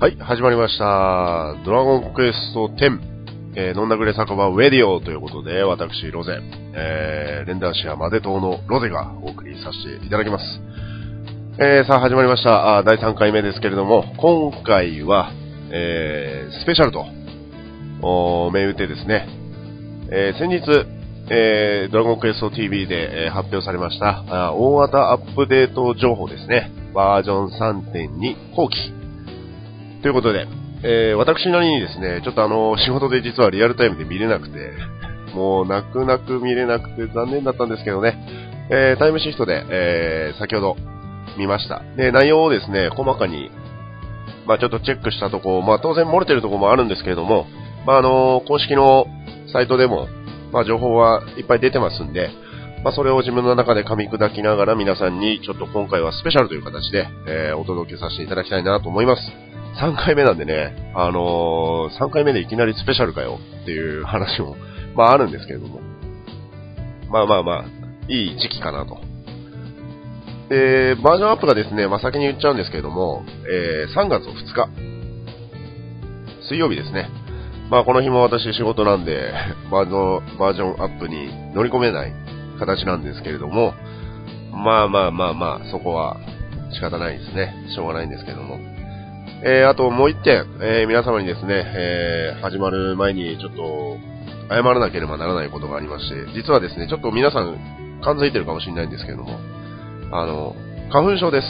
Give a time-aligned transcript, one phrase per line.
[0.00, 1.56] はい、始まりました。
[1.64, 3.00] ドラゴンクエスト10、
[3.56, 6.38] えー、飲んだくれ酒場ウェディオということで、私、ロゼ、
[6.72, 10.44] えー、レンダーシアマデ島のロゼがお送りさせていただきます。
[11.58, 12.76] えー、さあ始まりました。
[12.76, 15.32] あ第3回目ですけれども、今回は、
[15.72, 17.04] えー、スペシャルと、
[18.00, 19.26] おー銘打ってですね、
[20.12, 20.62] えー、先日、
[21.28, 26.70] えー、ドラゴンクエスト TV で、えー発表されました、あ大型アップデート情報ですね。
[26.94, 28.96] バージョン3.2後期。
[30.02, 30.46] ということで、
[30.84, 34.72] えー私なりにですね、ちょっとあの、仕事で実はリアルタイムで見れなくて、
[35.34, 38.16] もう泣く泣く見れなくて残念だったんですけどね、
[38.70, 40.76] えータイムシフトで、えー先ほど
[41.36, 41.82] 見ました。
[41.96, 43.50] で、内容をですね、細かに、
[44.46, 47.46] まあちょっとチェックしたとこ、まあ当然漏れてるとこもあるんですけれども、
[47.86, 49.06] まああの、公式の
[49.52, 50.08] サイトでも、
[50.52, 52.30] まあ情報はいっぱい出てますんで、
[52.84, 59.47] まあそれを自分の中で噛み砕きながら皆さんにちょっと今回はスペシャルという形で、えーお届けさせていただきたいなと思います。
[59.76, 64.56] 3回目なんでね、あのー3回目でいきなりスペシャルかよっていう話も、
[64.96, 65.80] まああるんですけれども。
[67.10, 67.64] まあまあまあ、
[68.08, 68.98] いい時期かなと。
[70.48, 74.68] で、バージョンアップがですね、まあ先に言っちゃうんですけれども、えー3月2日、
[76.48, 77.08] 水曜日ですね。
[77.70, 79.32] まあこの日も私仕事なんで、
[79.70, 82.12] バージョン、バージョンアップに乗り込めない
[82.58, 83.74] 形なんですけれども、
[84.52, 86.16] まあまあまあまあ、そこは
[86.72, 87.54] 仕方ないですね。
[87.68, 88.58] しょうがないんですけども。
[89.44, 93.96] えー、あともう一点、えー皆様にですね、えー始まる前にちょっと
[94.48, 99.38] 謝らなければならないことがありまして、実はですね、ちょっと皆さん感づいてるかもしれないんですけれども、
[100.10, 100.56] あの、
[100.90, 101.46] 花粉症です、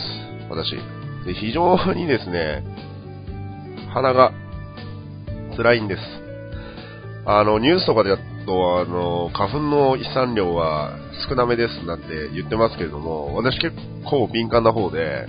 [0.50, 0.76] 私。
[1.24, 2.62] で非常にですね、
[3.94, 4.32] 鼻が
[5.56, 6.02] 辛いんです。
[7.24, 10.92] あの、ニュースとかでやっと、あの、花粉の飛散量は
[11.26, 15.26] 少なめですなんて言ってますけれども、私結構敏感な方で、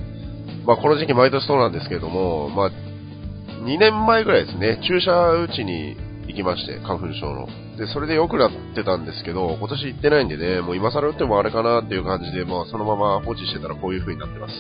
[0.70, 7.48] まあこの時期毎年そうなんですけれども、まあ、2年前ぐらいですね、注射打ちに行きまして、花粉症の。
[7.76, 14.54] で、それで良くなってたんですけど、今年行ってないんでね、もう今更打ってもあれかなっていう感じで、まあそのまま放置してたらこういう風になってます。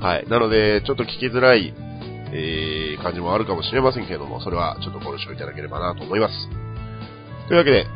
[0.00, 0.26] はい。
[0.28, 1.72] なので、ちょっと聞きづらい、
[2.32, 6.34] えー、感じもあるかもしれませんけれども、それはちょっとご了承いただければなと思います。
[7.46, 7.86] というわけで、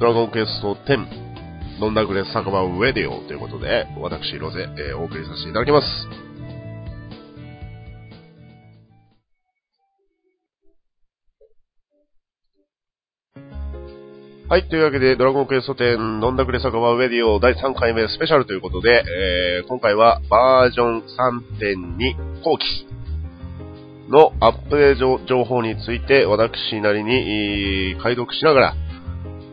[0.00, 1.31] ドラゴンクエスト10、
[1.82, 5.86] 飲んだくれ酒場ウェディオということで、私、ロゼ、えーお送りさせていただきます。
[14.48, 14.68] はい。
[14.68, 19.02] というわけで、ドラゴンクエスト10、飲んだくれ酒場ウェディオ第3回目スペシャルということで、
[19.58, 22.64] えー今回はバージョン3.2後期
[24.08, 28.74] のアップデート情報について、私なりに、解読しながら、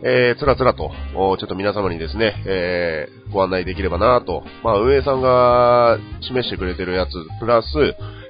[0.02, 4.44] えー、つらつらと、おちょっと皆様にですね、えーご案内できればなと。
[4.64, 7.68] まあ、運営さんが示してくれてるやつ、プラス、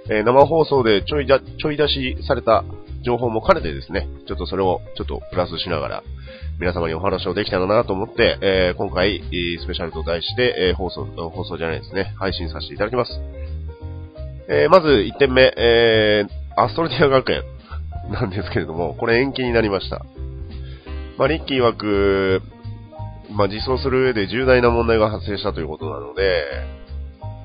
[0.10, 2.64] えー生放送でちょいだ、ちょい出しされた
[3.04, 6.04] 情報も兼ねてですね、ちょっとそれをちょっとプラスしながら、
[6.60, 9.22] 皆様にお話をできたらなと思って、えー今回、
[9.62, 13.12] スペシャルと題して、えー放送、放送じゃないですね、配信させていただきます。
[14.50, 17.44] えーまず1点目、えーアストロティア学園
[18.12, 20.02] なんですけれども、これ延期になりました。
[21.20, 22.42] まあ、リッキー曰く、
[23.30, 26.46] まあ、実装する上で重大な問題が発生したということなので、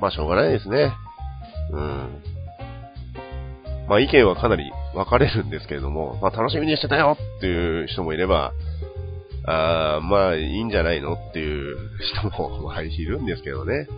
[0.00, 0.92] まあ、しょうがないですね。
[1.72, 2.22] うん。
[3.88, 8.52] まあ、意見はかなり分かれるんですけれども、まあ、楽しみにしてたよっていう人もいれば、
[9.44, 11.76] あーまあ、いいんじゃないのっていう
[12.30, 13.88] 人も、 まあ、いるんですけどね。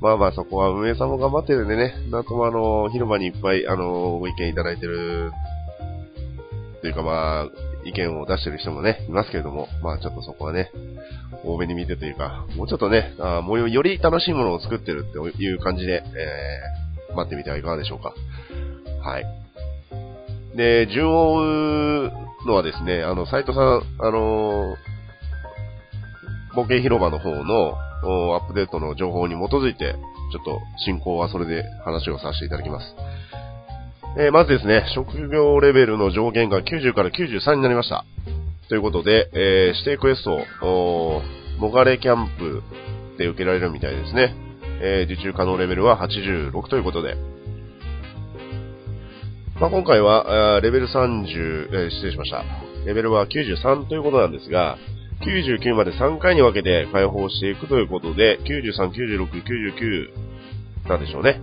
[0.00, 5.30] まあまあ、そこは運営さんも頑張ってるんでね、なんともあの、広場にいっぱい、あの、ご意見いただいてる、
[6.80, 10.70] というかまあ、意見を出してる人もね、いますけれども、まあちょっとそこはね、
[11.44, 18.14] 多めに見てというか、もうちょっとね、あもうより楽しいものを作ってるっていう感じで、えー、待ってみてはいかがでしょうか。
[19.02, 19.26] はい。
[20.56, 21.40] で、順を追
[22.06, 22.12] う
[22.46, 24.76] のはですね、あの、斉藤さん、あのー、
[26.54, 27.76] 冒険広場の方の
[28.34, 29.94] アップデートの情報に基づいて、
[30.32, 32.94] ちょっと進行はそれで話をさせていただきます。
[34.18, 38.04] えーまずですね、職業レベルの上限が90から93になりました。
[38.68, 42.62] ということで、えー指定クエスト、おーモガレキャンプ
[43.18, 44.34] で受けられるみたいですね。
[44.82, 47.14] えー受注可能レベルは86ということで。
[49.60, 52.42] まあ、今回は、レベル30、えー失礼しました。
[52.86, 54.76] レベルは93ということなんですが、
[55.20, 59.28] 99まで3回に分けて解放していくということで、93、96、
[60.86, 61.40] 99なんでしょうね。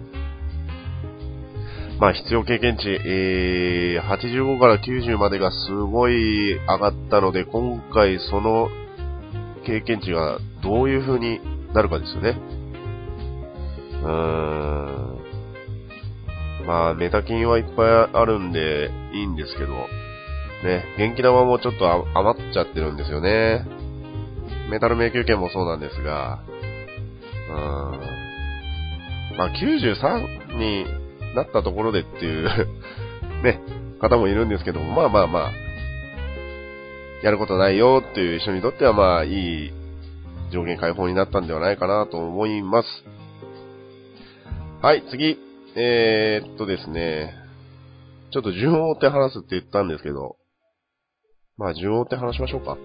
[1.99, 8.69] まあ、必要経験値、えー、85から90までがすごい上がったので、今回その
[9.65, 11.39] 経験値がどういう風に
[11.73, 12.37] なるかですよね。
[14.03, 14.09] うー
[15.13, 15.17] ん。
[16.67, 19.73] まあ、メタ金はいっぱいあるんでいいんですけど、
[20.63, 23.65] ね、元気玉もちょっと余っちゃってるんですよね。
[24.69, 26.43] メタル迷宮券もそうなんですが、
[27.49, 29.37] うーん。
[29.37, 31.06] まあ、93に
[31.37, 32.49] なったところでっていう
[33.43, 33.61] ね、
[33.99, 35.51] 方もいるんですけども、まあまあまあ、
[37.23, 39.71] やることないよっていう人にとってはまあ、いい
[40.51, 42.87] 上限解放になったんではないかなと思います。
[44.81, 45.37] はい、次。
[45.75, 47.33] えー、っとですね。
[48.31, 50.35] ちょっと順を追って話すって言ったんですけど、
[51.57, 52.77] まあ順を追って話しましょうか。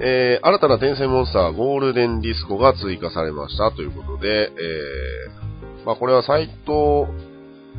[0.00, 7.06] えー、新たな転生モンスター、ゴールデンディスコが追加されましたということで、えー、まあこれは斎藤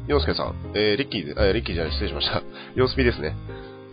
[0.08, 2.42] 洋介さん、えー、リッキー、えー、リッキーじゃない、失礼しました。
[2.76, 3.36] 洋スピですね。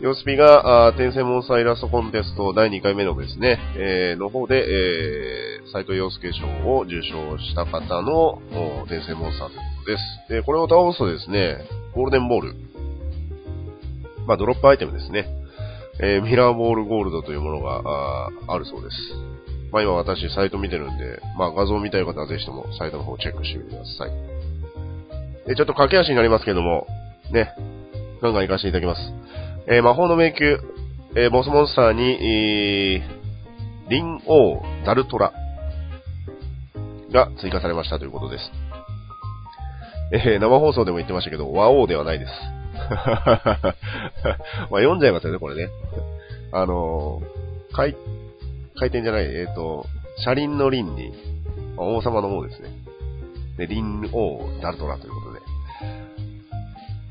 [0.00, 8.42] 洋スピが、あ転生モンスターイラストコンテスト第2回目のですね、えー、の方で、えー、斎藤洋介賞を受賞した方の、
[8.86, 10.02] 転生モンスターということです。
[10.28, 11.58] で、これを倒すとですね、
[11.94, 12.54] ゴールデンボール。
[14.26, 15.42] まあ、ドロップアイテムですね。
[16.00, 18.96] えー、ミラーボールゴールドというものがああるそうです。
[19.70, 24.31] まあ今私サイト見てるんで、まあ画像見たい方はぜひともサイトの方をチェックしてみてください。
[25.46, 26.86] で、ちょっと駆け足になりますけども、
[27.32, 27.52] ね、
[28.20, 29.00] ガンガン行かせていただきます。
[29.66, 30.58] えー、魔法の迷宮、
[31.16, 35.32] えー、ボスモンスターに、えー、リンオーザルトラ
[37.12, 38.50] が追加されましたということです。
[40.12, 42.32] えー、生放送でも言ってましたけど、和王ではないです。
[44.70, 45.70] ま読んじゃいますよね、これね。
[46.52, 47.96] あのー、回、
[48.76, 49.86] 回転じゃない、えっ、ー、と、
[50.18, 51.12] 車輪の輪に、
[51.76, 52.68] 王様の王ですね。
[53.56, 55.21] で、輪王ザルトラということ。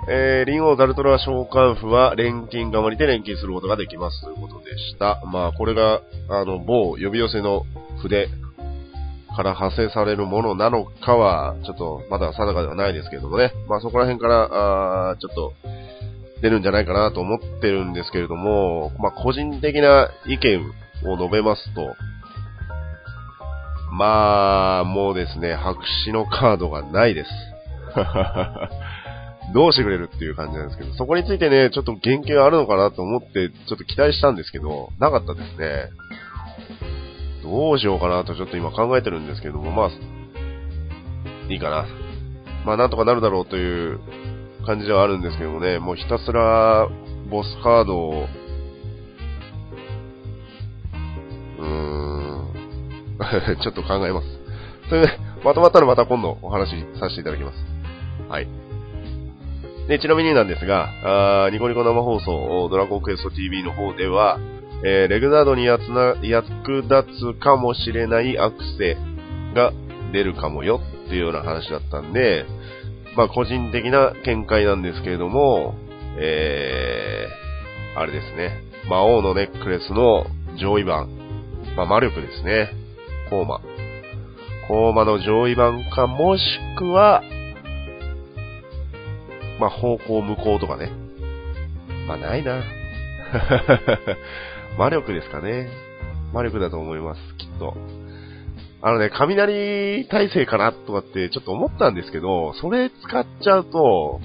[0.08, 5.22] えー、リンオザルトラ召喚符は錬金釜にて錬金することができますということでした。
[5.26, 7.66] まあ、これが、あの、某呼び寄せの
[8.02, 8.28] 筆
[9.36, 13.54] から派生されるものなのかは、ちょっとまだ定かではないですけれどもね。
[13.68, 15.54] まあそこら辺から、あちょっと
[16.42, 20.72] 出るんじゃないかなと思ってるんですけれども、まあ個人的な意見
[21.06, 21.96] を述べますと、
[23.92, 27.30] まあ、もうですね、白紙のカードがないです。
[29.54, 35.90] どうしてくれるっていう感じなんですけど、そこについてね、ちょっと原型あるのかなと思って、ちょっと期待したんですけど、なかったですね。
[37.44, 39.92] どうしようかなとちょっと今考えてるんですけども、まあ、
[41.50, 41.86] いいかな。
[42.66, 44.00] まあなんとかなるだろうという
[44.66, 46.88] 感じではあるんですけどもね、もうひたすら
[47.30, 48.28] ボスカードを、
[51.60, 51.68] うー
[53.56, 54.28] ん、 ちょっと考えます。
[54.90, 57.58] それで、まとまったらまた今度お話しさせていただきます。
[58.30, 58.61] はい。
[59.92, 64.40] で、ちなみになんですが、あニコニコ生放送、ドラゴンクエスト TV の方では、
[64.86, 68.96] えー、レグナードにやつな役立つかもしれないアクセ
[69.54, 69.74] が
[70.14, 72.46] 出るかもよっていうような話だったんで、
[73.18, 75.76] まあ個人的な見解なんですけれども、
[76.18, 80.26] えー、あれですね、魔王のネックレスの
[80.58, 81.10] 上位版、
[81.76, 82.72] まあ魔力ですね、
[83.30, 83.60] コーマ。
[84.70, 86.44] コーマの上位版か、もし
[86.78, 87.22] くは、
[89.62, 90.92] まあ方向無効とかね。
[92.08, 92.64] まあないな。
[94.78, 95.70] 魔力ですかね。
[96.34, 97.78] 魔力だと思います、きっと。
[98.82, 104.20] あのね、雷耐性かなとかってちょっと思ったんですけど、それ使っちゃうと、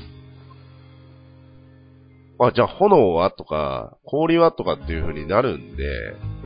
[2.39, 5.85] あ、じゃあ炎はとか、氷はとかっていう風になるんで、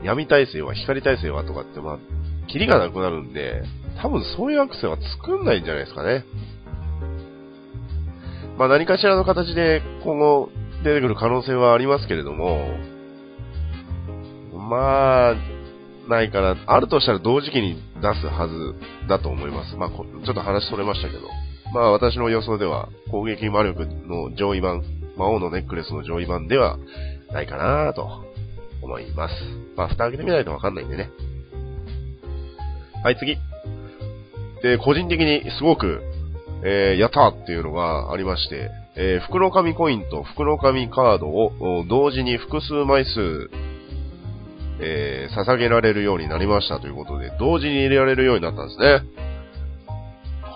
[0.02, 1.98] 闇耐性は、光耐性はとかって、まあ、
[2.48, 3.62] キリがなくなるんで、
[4.02, 6.24] 多分そういうアクセは作んないんじゃないですかね。
[8.58, 10.50] まあ何かしらの形で今後
[10.84, 12.66] 出てくる可能性はありますけれども、
[14.70, 15.34] まあ、
[16.08, 19.76] ないから、あるとしたら同時期に出すはずだと思います。
[19.76, 21.22] まあ、ちょっと話それましたけど。
[21.74, 24.82] まあ、私の予想では、攻撃魔力の上位版、
[25.16, 26.78] 魔王のネックレスの上位版では
[27.32, 28.24] ないかなと
[28.82, 29.34] 思います。
[29.76, 31.10] まあ、蓋開けてみないとわかんないんでね。
[33.02, 33.36] はい、次。
[34.62, 36.02] で、個人的にすごく、
[36.62, 43.50] えー、やったっていうのがありまして、えー、袋紙コインと袋紙カードを同時に複数枚数
[44.82, 49.02] えー、捧げられるようになりましたということで、同時に入れられるようになったんですね。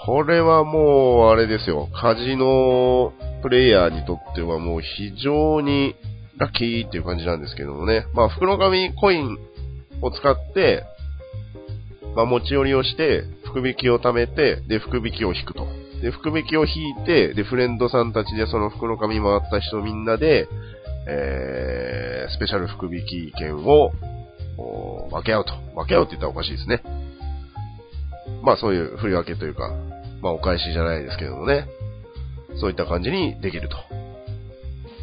[0.07, 1.89] これはもう、あれですよ。
[1.95, 5.95] カジノプレイヤーにとってはもう非常に
[6.39, 8.07] ラッキーっていう感じなんですけどもね。
[8.15, 9.39] まあ、袋紙コイン
[10.01, 10.85] を使って、
[12.17, 15.67] まあ、持ち寄りをして、福引きを貯めて、で、福引きを引くと。
[16.05, 20.47] で、福引きを引いて、で、フレンドさんたちでその袋紙回った人みんなで、
[21.09, 23.91] えー、スペシャル福引き券を
[25.11, 25.55] 分け合うと。
[25.75, 26.83] 分け合うって言ったらおかしいですね。
[28.43, 29.71] まあそういう振り分けというか、
[30.21, 31.67] まあお返しじゃないですけどもね。
[32.61, 33.77] そういった感じにできると。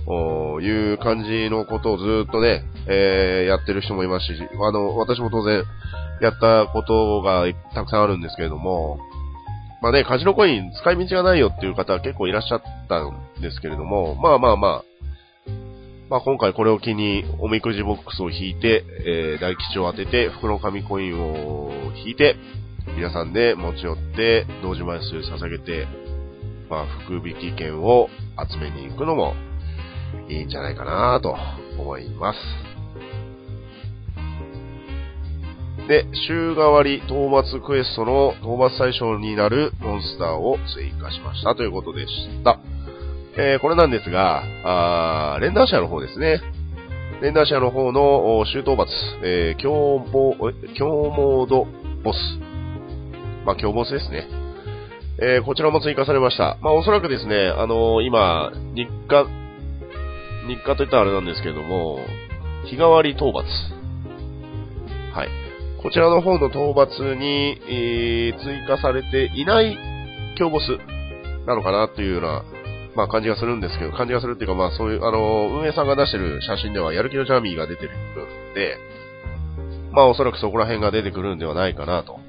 [0.06, 5.64] おいう感じのことをずっとね、えー、やってる人もいますし、あの、私も当然
[6.22, 9.00] やったことがたくさんあるんですけれども、
[9.82, 14.84] まあね、カジノコイン使い道がないよっていう方は結構いらっしゃったんですけれども、まあまあまあ、
[16.08, 22.36] まあ今回これを機におみくじボックスを引いて、えー、大吉を当てて、袋紙コインを引いて、
[22.96, 25.88] 皆さんで持ち寄って、同時枚数捧げて、
[26.70, 28.08] まあ福引き券を
[28.52, 29.34] 集めに行くのも
[30.30, 31.36] いいんじゃないかなと
[31.82, 32.71] 思います。
[35.88, 42.60] で、週替わり討伐クエストの討伐対象になるモンスターを追加しましたということでした。
[43.38, 46.42] えー、これなんですが、あレンダー社の方ですね。
[47.22, 48.86] レンダー社の方の周討伐、
[49.24, 50.36] えー、強モ
[50.76, 51.68] 強モード
[52.04, 52.18] ボス。
[53.46, 54.28] まあ、強ボスですね。
[55.20, 56.58] えー、こちらも追加されました。
[56.62, 59.26] まあ、おそらくですね、あのー、今、日課、
[60.48, 62.00] 日課といったらあれなんですけれども、
[62.66, 63.44] 日替わり討伐。
[65.14, 65.41] はい。
[65.84, 69.78] こちらの方の討伐に、えー、追加されていない
[70.38, 70.78] 強ボス
[71.48, 72.44] なのかなというような、
[72.96, 78.78] まあ感じがするんですけど、感じがするっていうかまあそういう、あの、運営さんが出してる写真ではやる気のジャーミーが出てるんで、
[79.92, 82.20] まあおそらくそこら辺が出てくるんではないかなと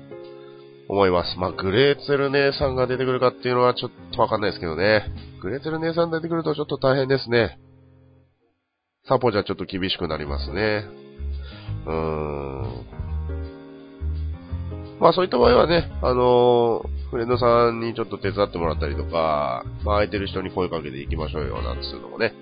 [0.89, 1.39] 思います。
[1.39, 5.05] まあグレーツェル姉さんが出てくるかっていうのはちょっとわかんないですけどね。
[5.43, 7.59] グレーツェル姉さん出てくるとちょっと大変ですね。
[9.07, 10.87] サポじゃちょっと厳しくなりますね。
[11.87, 13.12] うーん。
[15.03, 22.33] まあそういった場合はね、あのー、フレンドさんにちょっと手伝ってもらったりとか、まあ空いてる人に声かけていきましょうよ、なんつうのもね、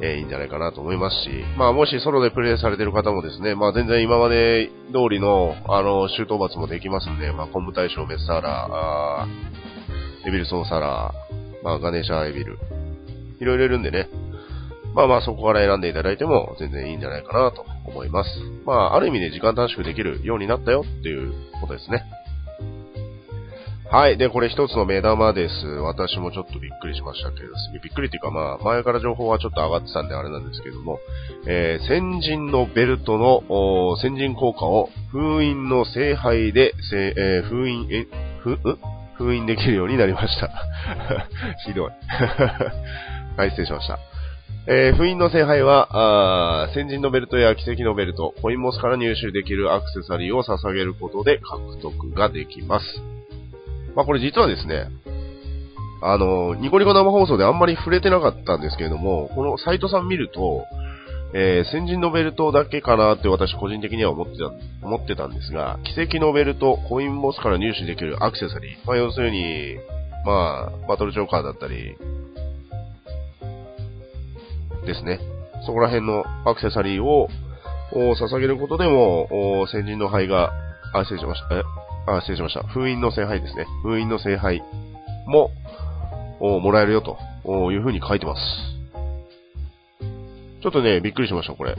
[0.00, 12.56] えー、いいんじゃないかなと思いますし、まあもしソロでプレイされてる方もですね、まあ全然今まで通りの、あの、周到罰もできますんで、まあコンブ大将メッサーラーエビルソーサラー、まあガネーシャーエビル、
[13.40, 14.08] いろいろいるんでね、
[14.96, 18.30] まあまあそこから選んでいただいても全然いいんじゃないかなと思います。
[18.64, 22.02] まあある意味で時間短縮できるようになったよっていうことですね。
[23.88, 24.18] はい。
[24.18, 25.64] で、これ一つの目玉です。
[25.64, 27.46] 私もちょっとびっくりしましたけど、
[27.84, 30.98] びっくりっていうかまあ、前から情報はちょっと上がってたんであれなんですけども、
[31.46, 38.06] えー、先人のベルトの、先人効果を封印の聖杯で、えー、封印、え、
[38.40, 38.58] ふ、
[39.18, 40.50] 封印できるようになりました。
[41.64, 41.90] ひどい。
[43.38, 44.15] はい、失礼しました。
[44.68, 52.84] えー、封印の聖杯は、あ先人のベルトや奇跡のベルト、コインモスから入手できるアクセサリーを捧げることで獲得ができます。
[53.94, 54.88] まあ、これ実はですね、
[56.02, 60.64] あの、ニコニコ生放送であんまり触れてなかったんですけれども、このサイトさん見ると、
[61.32, 64.50] えー、先人のベルトだけかなって私個人的には思ってた、
[64.86, 69.76] 思ってたんですが、奇跡のベルト、コインボスから入手できるアクセサリー、まあ、要するに、
[70.24, 71.96] まあ、バトルチョーカーだったり、
[74.86, 75.20] ですね。
[75.66, 77.28] そこら辺のアクセサリーを
[77.92, 80.52] 捧げることでも、先人の灰が、
[80.94, 81.54] あ、失礼しました。
[81.56, 81.62] え、
[82.06, 82.62] あ、失礼しました。
[82.62, 83.66] 封印の聖杯ですね。
[83.82, 84.62] 封印の聖杯
[85.26, 85.50] も、
[86.40, 87.18] もらえるよと
[87.72, 88.40] いう風に書いてます。
[90.62, 91.76] ちょっとね、びっくりしました、これ。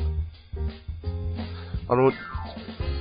[1.89, 2.11] あの、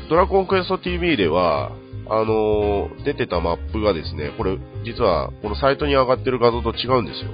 [0.08, 1.72] ドラゴンクエスト TV では、
[2.08, 7.30] あのー、出てたマップがですね、これ、実は、このサイトに上がってる画像と違うんですよ。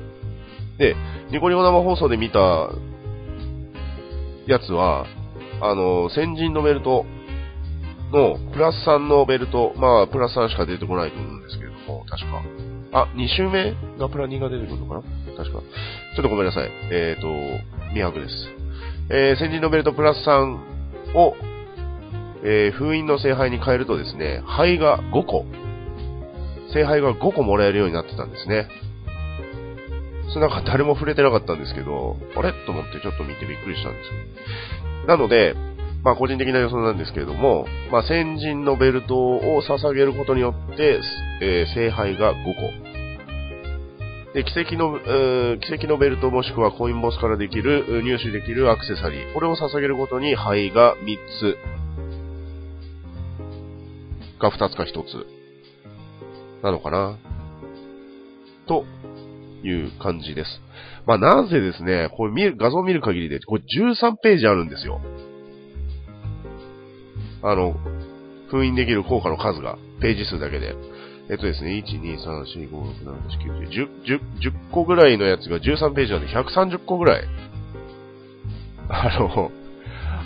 [0.79, 0.97] で、
[1.31, 2.71] ニコニコ生放送で見た
[4.47, 5.07] やつは、
[5.61, 7.05] あの、先人のベルト
[8.13, 12.43] のプラス3のベルト、まあ、プラス3しか出てこないと思うんですけれども、確か。
[12.93, 15.03] あ、2周目がプラ2が出てくるのかな？
[15.37, 15.61] 確か。
[16.15, 16.71] ちょっとごめんなさい。
[16.91, 17.27] えっ、ー、と、
[17.95, 18.35] 2泊です。
[19.11, 20.59] えー、先人のベルトプラス3
[21.17, 21.35] を、
[22.45, 25.47] えー、封印の聖杯に変えるとですね、灰が5個、
[26.75, 28.69] 聖杯が5個もらえるようになってたんですね。
[30.33, 32.53] それなんか誰も触れてなかったんですけど、あれ？
[32.65, 35.07] と思ってちょっと見てびっくりしたんですよ。
[35.07, 35.55] なので、
[36.03, 41.01] まあ個人的な予想なんですけれども、まあ先人のベルトを捧げることによって、
[41.43, 44.33] えー、聖杯が5個。
[44.33, 49.35] で、奇跡の、えー、奇跡のベルトもしくはコインボスからできる、入手できるアクセサリー。
[49.35, 51.59] これを捧げるごとに灰が3つ。
[54.41, 55.27] が2つか1つ。
[56.63, 57.19] なのかな？
[58.67, 58.85] と
[59.63, 60.61] いう感じです。
[61.07, 65.01] まあ、なぜですね、これ見る、画像を見る限りで、これ13ページあるんですよ。
[67.43, 67.75] あの、
[68.51, 70.75] 封印できる効果の数が、ページ数だけで。
[71.31, 77.25] えっとですね、1、2、3、4、5、6、7、8、9、10、10、10個ぐらいのやつが13ページなんで130個ぐらい、
[78.89, 79.51] あの、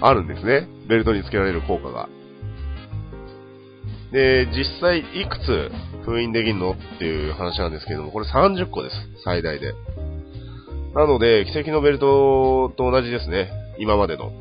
[0.01, 0.69] あるんですね。
[0.89, 2.09] ベルトにつけられる効果が。
[4.17, 5.71] で、実際いくつ
[6.07, 8.97] 封印できるのっていう話なんですけども、これ30個です。
[9.23, 9.75] 最大で。
[10.95, 13.51] なので、奇跡のベルトと同じですね。
[13.79, 14.33] 今までの。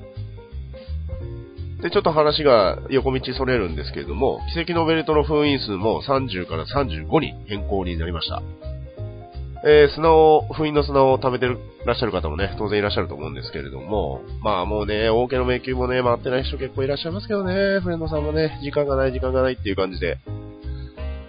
[1.82, 8.42] で、ちょっと話が横道それるんですけれども、奇跡のベルトの封印数も30から35に変更になりました。
[9.68, 11.58] えー、砂を、封印の砂を貯めてる
[11.88, 20.20] らっしゃる方もね、当然いらっしゃると思うんですけれども、まあもうね、大家の迷宮もね、回ってない人結構いらっしゃいますけどね、フレンドさんもね、時間がない時間がないっていう感じで、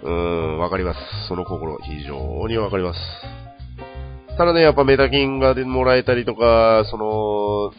[0.03, 0.99] うーん、わかります。
[1.27, 2.99] その心、非常にわかります。
[4.37, 7.71] ただね、やっぱメタ金がもらえたりとか、その、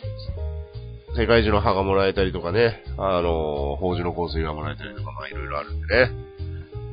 [1.17, 6.28] 世界中の歯がもらえたりとかね、あの、宝珠の香水がもらえたりとか、まあいろいろあるんでね。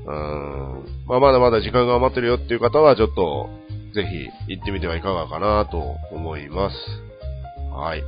[0.06, 0.86] うん。
[1.08, 3.50] まあまだまだ時間が余ってるよっていう方は、ちょっと、
[3.94, 5.78] ぜひ行ってみてはいかがかなと
[6.12, 6.76] 思います。
[7.72, 8.04] はい。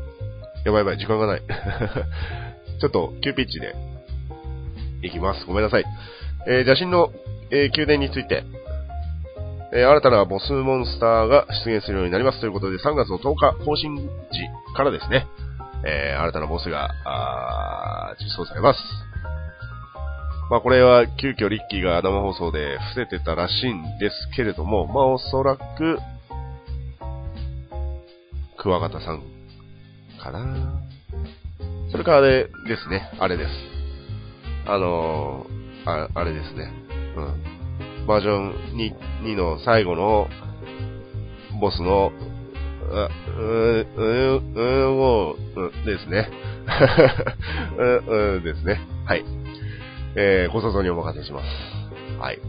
[0.65, 1.41] やばいやばい、時間がない。
[2.79, 3.73] ちょっと、急ピッチで、
[5.01, 5.45] 行きます。
[5.45, 5.85] ごめんなさい。
[6.47, 7.11] えー、邪神の、
[7.51, 8.43] えー、宮殿について、
[9.73, 14.03] えー、新たなボスモンスターが出現するようになりますということで、3月の10日更新時
[14.75, 15.27] からですね、
[15.85, 16.89] えー、新たなボスが、
[18.19, 18.79] 実装されます。
[20.49, 25.99] まあこれは急遽リッキーが生放送で伏せてたらしいんですけれども、まあおそらく、
[28.57, 29.23] クワガタさん
[30.21, 30.81] かな
[31.91, 33.49] それからあれですね、あれです。
[34.65, 36.71] あのー、ああれですね。
[37.15, 37.21] う
[38.03, 38.07] ん。
[38.07, 38.53] バージョン
[39.21, 40.27] 2, 2の最後の
[41.59, 42.11] ボスの
[42.89, 45.35] う、う、う、う、
[45.67, 46.29] う、ですね。
[47.77, 48.79] う、うですね。
[49.05, 49.46] はい。
[50.17, 51.45] えー、ご想像にお任せします。
[52.19, 52.39] はい。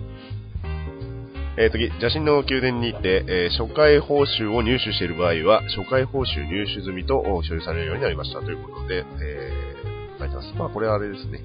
[1.58, 10.54] えー、次、邪神の宮殿にて、えー、初回報酬を入手している場合は、初回報酬入手済みと所有されるようになりましたということで、えー、書いてます。
[10.56, 11.40] まあ、これはあれですね。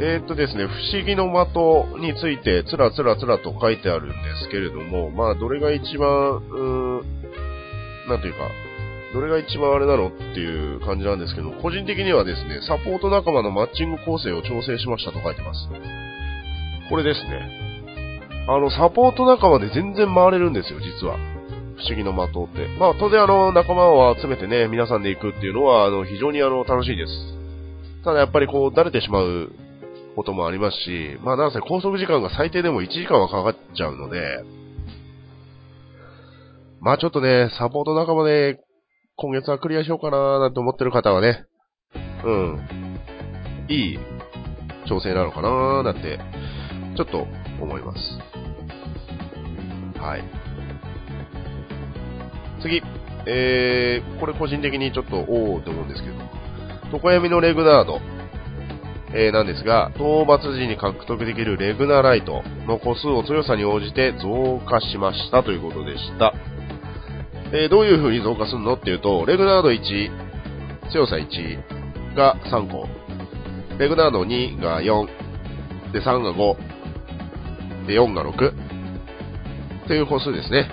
[0.00, 8.38] えー、っとですね、不思議の的についてつらつらつらと書いてあるんですけれども、まあ、どれが一番、うーん、なんというか、
[9.12, 15.68] どれが一番あれなのっていう感じなんですけど、個人的にはですね、サポート仲間のマッチング構成を調整しましたと書いてます。
[16.90, 18.46] これですね。
[18.48, 21.16] あの、サポート仲間で全然回れるんですよ、実は。
[21.76, 22.66] 不思議の的って。
[22.78, 27.12] まあ、当然あの、仲間を集めてね、皆さんで行くっていうのは、あの、非常にあの、楽しいです。
[28.04, 29.52] ただやっぱりこう、だれてしまう
[30.16, 34.42] こともありますし、まあなんせ拘束時間が最低でも1時間はかかっちゃうので、
[36.80, 38.58] まあちょっとね、サポート仲間で
[39.20, 41.44] 今月はクリアしようかなーなんて思ってる方はね、
[42.24, 43.00] うん、
[43.68, 43.98] いい
[44.88, 46.20] 調整なのかなーなんて、
[46.96, 47.26] ちょっと
[47.60, 47.98] 思います。
[49.98, 50.24] はい。
[52.62, 52.80] 次、
[53.26, 56.14] えー、これ個人的にちょっと、おおって思うんですけど、
[56.92, 57.98] 床闇のレグナード。
[59.10, 66.32] えー、なんですが、討伐時に獲得できるレグナライトの個数を強さに応じて増加しましたということでした。
[67.52, 70.10] えー、どういう風に増加するのっていうと、レグナード1、
[70.92, 72.86] 強さ1が3個、
[73.78, 75.06] レグナード2が4、
[75.92, 78.50] で3が5、で4が6、
[79.84, 80.70] っていう個数ですね。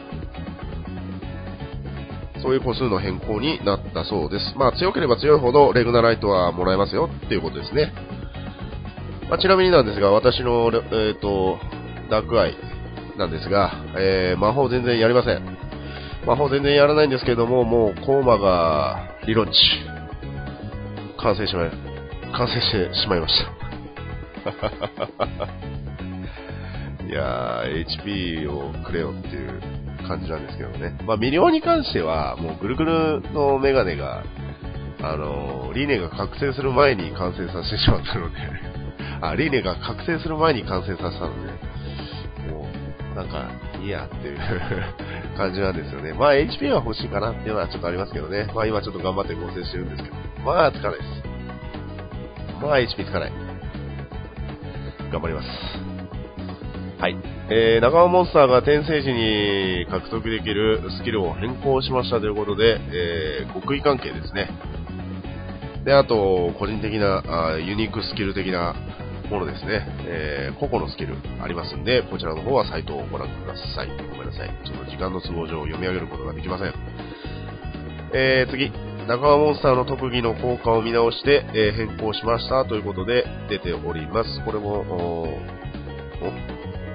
[2.42, 4.54] そういう個数の変更になったそうです。
[4.56, 7.92] まあ強ければ強いほどレグナライトはもらえますよっていうことですね。
[9.30, 11.58] まあ、ちなみになんですが、私の、えっ、ー、と、
[12.12, 12.56] ダークアイ
[13.18, 15.65] なんですが、えー、魔法全然やりません。
[16.26, 19.60] 魔法全然やらないんですけども、もうコーマがリロッチ、
[21.22, 21.72] 完成しまい、
[22.36, 23.52] 完成してしまいました。
[27.08, 29.62] いやー、HP をくれよっていう
[30.08, 30.98] 感じなんですけどね。
[31.06, 34.24] まあ、ミリオに関しては、もうぐるぐるのメガネが、
[35.02, 38.38] あのー、リーネが覚醒する前に完成させてしまったので
[39.22, 41.52] あ、リーネが覚醒する前に完成させたので、
[42.52, 42.68] も
[43.14, 43.46] う、なんか、
[43.80, 44.40] いいやっていう
[45.36, 46.14] 感じなんですよね。
[46.14, 48.52] まあ HP は欲しいかなっていうのはちょっとありますけどね。
[48.56, 50.16] まあ今ちょっと頑張って合成してるんですけど。
[50.44, 51.10] まあつかないです。
[52.62, 53.32] まあ HP つかない。
[55.12, 55.48] 頑張ります。
[57.00, 57.18] はい。
[57.50, 64.50] えー、長尾モンスターが転生時に獲得できるスキルを変更しましたということで、えー、極意関係ですね。
[65.86, 68.74] で、あと、個人的なあユニークスキル的な
[69.30, 73.88] ものですね、えー、個々のスキルありますんで、こちらの方はサイトをご覧ください。
[73.88, 74.50] ごめんなさい。
[74.66, 76.74] ちょっと時間の都合上読み上げることができません。
[78.14, 78.72] えー、次、
[79.08, 84.42] 仲間モンスターの特技の効果を見直して、えー、変更しましたということで出ております。
[84.46, 84.84] これも、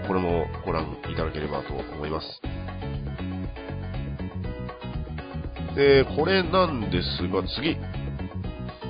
[0.07, 2.41] これもご覧いただければと思います。
[5.77, 7.77] で、これなんですが、次、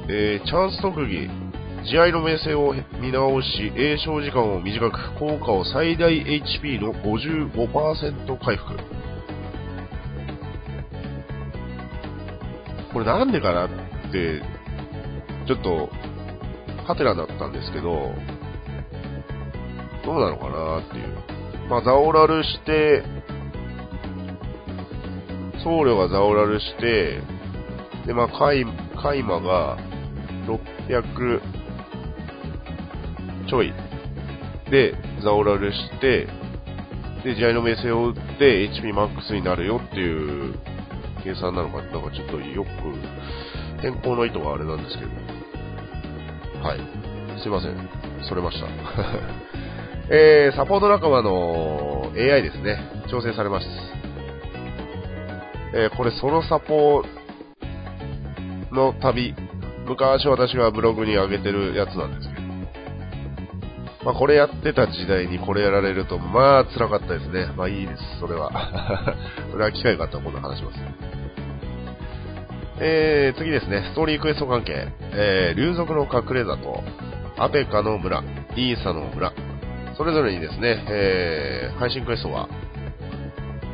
[0.08, 1.28] えー、チャンス特技、
[1.84, 8.76] 地合の名声を見直し、栄唱時間を短く、効果を最大 HP の55%回復。
[12.92, 13.68] これなんでかなっ
[14.12, 14.42] て、
[15.46, 15.88] ちょっと、
[16.86, 18.12] ハテナだったんですけど、
[20.04, 21.20] どうなのかなっていう。
[21.68, 23.02] まあ、ザオラルして、
[25.62, 27.20] 僧侶がザオラルして、
[28.06, 28.64] で、まあ、カイ、
[29.00, 29.78] カイマが
[30.88, 31.59] 600
[33.50, 33.74] ちょい
[34.70, 36.28] でザオラルして、
[37.24, 40.54] で、地合の名声を打って HP マックスになるよっていう
[41.24, 42.70] 計算なのか、なんかちょっとよく、
[43.82, 45.10] 変更の意図があれなんですけど。
[46.62, 46.78] はい。
[47.42, 47.88] すいません。
[48.28, 48.66] それました。
[50.14, 52.78] えー、サポート仲間の AI ですね。
[53.10, 53.66] 調整されます。
[55.74, 57.04] えー、これソロサポ
[58.70, 59.34] の旅。
[59.86, 62.39] 昔私がブログに上げてるやつなんですけど。
[64.04, 67.52] まあ、これやってた時代にこれやられると、まあ辛かったですね。
[67.56, 68.50] まあいいです、それは。
[69.52, 70.78] それは機会があったら今度話します。
[72.82, 74.88] えー、次ですね、ストーリークエスト関係。
[75.12, 76.82] えー、竜族の隠れ里、
[77.36, 78.22] アペカの村、
[78.56, 79.32] イーサの村、
[79.98, 82.48] それぞれにですね、えー、配信クエストが、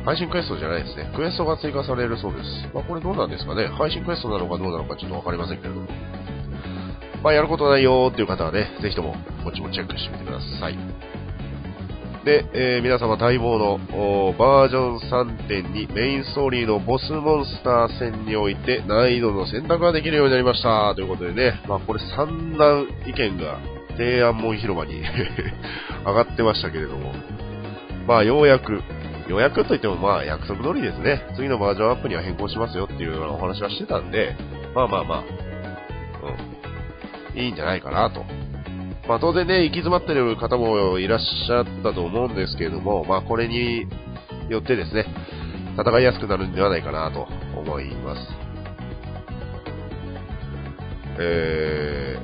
[0.03, 2.69] 配信クエストじゃないですね、クエストが追加されるそうです。
[2.73, 5.87] まあこれどうなんですかね、配信クエストなのかどうなのかちょっとわかりませんけれども。
[7.27, 9.11] まあやることないよーっていう方はね、ぜひとも
[9.43, 10.77] こっちもチェックしてみてください。
[12.23, 13.79] で、えー、皆様待望の
[14.37, 14.99] バージョン
[15.37, 20.95] 3.2メインストーリーのボスモンスター戦において難易度の選択ができるようになりました。
[20.95, 23.59] ということでね、まあこれ散々意見が
[23.97, 25.01] 提案門広場に
[26.07, 27.13] 上がってましたけれども、
[28.07, 28.81] まあようやく、
[29.27, 34.37] 予約といってもまあ約束通りですね、次のバージョンアップには変更しますよっていうようなお話はしてたんで、
[34.73, 35.23] まあまあまあ、
[36.23, 36.56] うん、
[37.37, 38.25] いいんじゃないかなと
[39.07, 43.87] まあ当然ね、行き詰まってる方もいらっしゃったと思うんですけれども、まあこれに
[44.49, 45.05] よってですね、
[45.79, 48.19] 戦いやすくなるんではないかなと思います。
[51.19, 52.19] え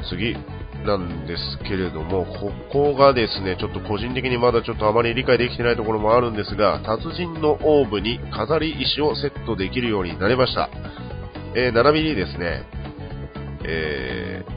[0.00, 0.36] ー、次
[0.84, 10.68] なんですけれども、ここがですね、ちょっと個人的にまだちょっとあまり理解できてないところもあるんですが、達人のオーブに飾り石をセットできるようになりました。
[11.54, 12.66] えー、並びにですね、
[13.66, 14.48] えー、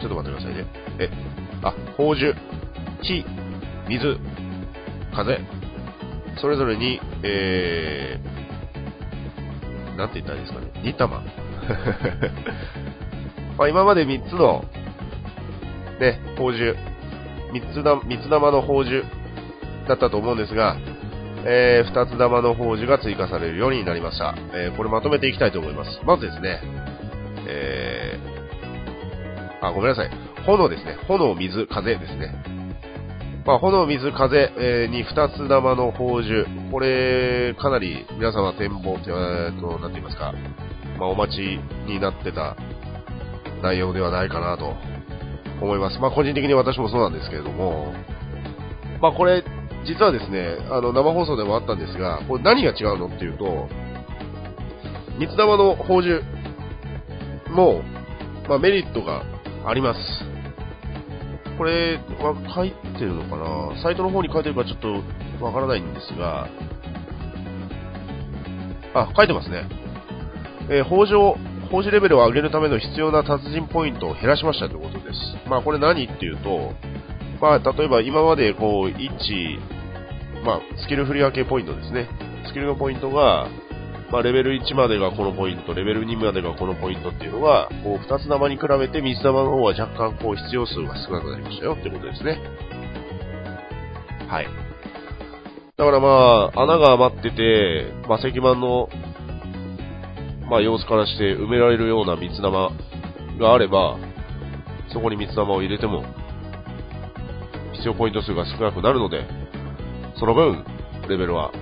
[0.00, 0.64] ちょっと待ってくださいね。
[0.98, 1.10] え、
[1.62, 2.34] あ、宝珠、
[3.02, 3.24] 火、
[3.88, 4.18] 水、
[5.14, 5.40] 風、
[6.40, 10.68] それぞれに、えー、なんて言ったらいいですかね。
[10.82, 11.20] 2玉。
[13.58, 14.64] まあ今まで3つの、
[16.00, 16.74] ね、宝珠、
[17.52, 19.02] 3つだ、三つ玉の宝珠
[19.88, 20.76] だったと思うんですが、
[21.44, 24.34] えー、2つ玉の宝珠が追加されるようになりました。
[24.52, 26.00] えー、これまとめていきたいと思います。
[26.04, 26.60] まずですね、
[27.48, 30.10] えー、あ、ごめんなさい。
[30.46, 30.96] 炎ですね。
[31.08, 32.32] 炎、水、風ですね。
[33.46, 36.44] まあ、炎、水、風、えー、に二つ玉の宝珠。
[36.70, 40.34] これ、かなり皆様展望って、えー、と、なんて言いますか。
[40.98, 41.38] まあ、お待ち
[41.90, 42.56] になってた
[43.62, 44.74] 内容ではないかなと
[45.62, 45.98] 思います。
[45.98, 47.94] まあ、個人的に私もそうなんですけれども、
[49.00, 49.44] まあ、これ、
[49.86, 53.68] 実はですね、あの、生放送でもあったんですが、これ何が違うのっていうと、
[55.18, 56.20] 三つ玉の宝珠
[57.50, 57.82] も、
[58.48, 59.22] まあ、メリットが
[59.66, 60.00] あります。
[61.56, 63.82] これは書いてるのかな？
[63.82, 65.02] サイトの方に書いてるかちょっと
[65.44, 66.48] わからないんですが、
[68.94, 69.68] あ、書いてますね。
[70.70, 71.36] えー、法上、
[71.70, 75.18] 法事レベルを上げるための必要な達人ポイントを減らしましたということです。
[75.48, 76.72] まあこれ何っていうと、
[77.40, 82.08] まあ例えば今までこう、1、まあスキル振り分けポイントですね。
[82.46, 83.48] スキルのポイントが、
[84.10, 92.40] まあ、レベル1までがこのポイント、レベル2までがこのポイントっていうのは、こう、2つ玉に比べて水玉の方は若干こう、必要数が少なくなりましたよってことですね。
[94.28, 94.46] はい。
[95.76, 98.88] だからまあ、穴が余ってて、まあ、石板の、
[100.48, 102.70] まあ、様子からして埋められるような三つ玉
[103.38, 103.98] があれば、
[104.90, 106.02] そこに三つ玉を入れても、
[107.74, 109.26] 必要ポイント数が少なくなるので、
[110.18, 110.64] その分、
[111.08, 111.52] レベルは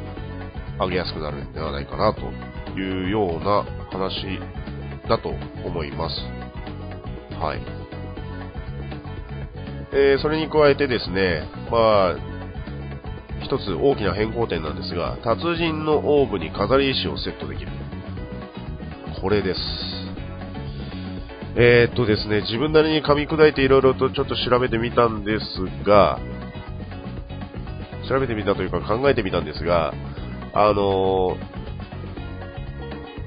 [0.79, 2.21] 上げやすくなるんではないかなと
[2.79, 4.39] いうような話
[5.09, 5.31] だと
[5.65, 6.17] 思います。
[7.41, 7.61] はい。
[9.93, 12.17] えー、それに加えてですね、まあ、
[13.43, 17.71] 一つ大きな変更点なんですが、達人のオーブに飾り石をセットできる。
[19.21, 19.61] これです。
[21.59, 25.45] えー、っとですね、自分なりに噛み砕いていろいろとちょっと調べてみたんです
[25.87, 26.19] が、
[28.09, 29.95] 調べてみたというか考えてみたんですが、
[30.59, 31.37] あの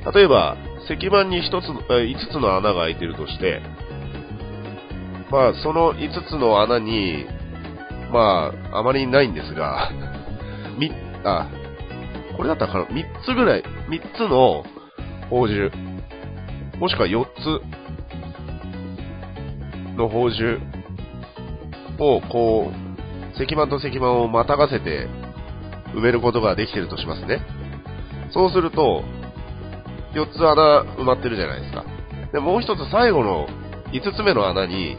[0.04, 3.62] ー、例えば、石板に1つ、5つの穴が開いてるとして、
[5.30, 7.28] まあ、その5つの穴に、
[8.12, 9.92] まあ、あまりないんですが、
[10.80, 10.92] み、
[11.24, 11.46] あ、
[12.36, 14.66] これだったら3つぐらい、3つの
[15.26, 15.70] 宝珠、
[16.80, 17.62] もしくは4つ
[19.96, 20.58] の宝珠
[22.00, 25.08] を、こう、石板と石板をまたがせて
[25.94, 27.42] 埋めることができてるとしますね。
[28.32, 29.04] そうすると、
[30.14, 31.86] 4つ穴埋まってるじゃないですか。
[32.32, 33.48] で、もう一つ最後の
[33.92, 34.98] 5つ目の穴に、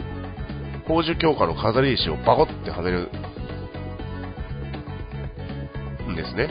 [0.82, 3.10] 宝珠強化の飾り石をバコってはめる
[6.10, 6.50] んですね。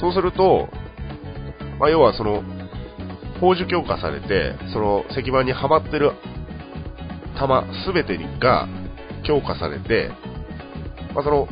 [0.00, 0.68] そうすると、
[1.78, 2.42] まあ、要はその、
[3.34, 6.12] 宝珠強化されて、その石板にはまってる
[7.38, 8.68] 玉すべてが
[9.26, 10.10] 強化されて、
[11.14, 11.48] まあ、その、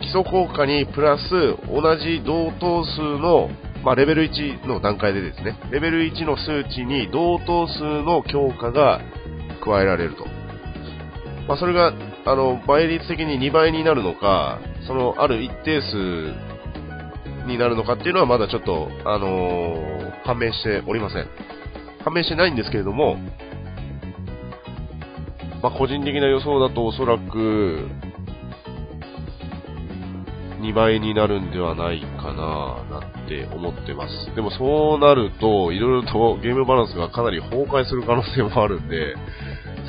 [0.00, 1.30] 基礎効果にプラス
[1.68, 3.48] 同じ同等数の、
[3.84, 9.00] まあ、レベル1の段階でですね、レベル1の数値に同等数の強化が
[9.64, 10.26] 加えられると。
[11.48, 11.92] まあ、それが、
[12.24, 21.28] あの、倍率的に2倍になるのか、その、ある一定数になるのかっていうのはまだちょっと、あのー、判明しておりません。
[22.04, 23.16] 判明してないんですけれども、
[25.62, 27.88] まあ、個人的な予想だとおそらく、
[30.66, 34.34] 2倍になるんではないかな、なんて思ってます。
[34.34, 39.14] でもそうなると、いろいろとゲームバランスがかなり崩壊する可能性もあるんで、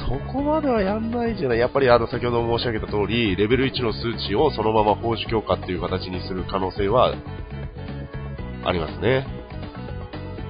[0.08, 1.60] そこまではやんないじゃない。
[1.60, 7.14] やっぱりあの、先ほど申し上げた通り、レベル1の数値をそのまま報酬強化っていう形にする可能性は、
[8.64, 9.26] ありますね。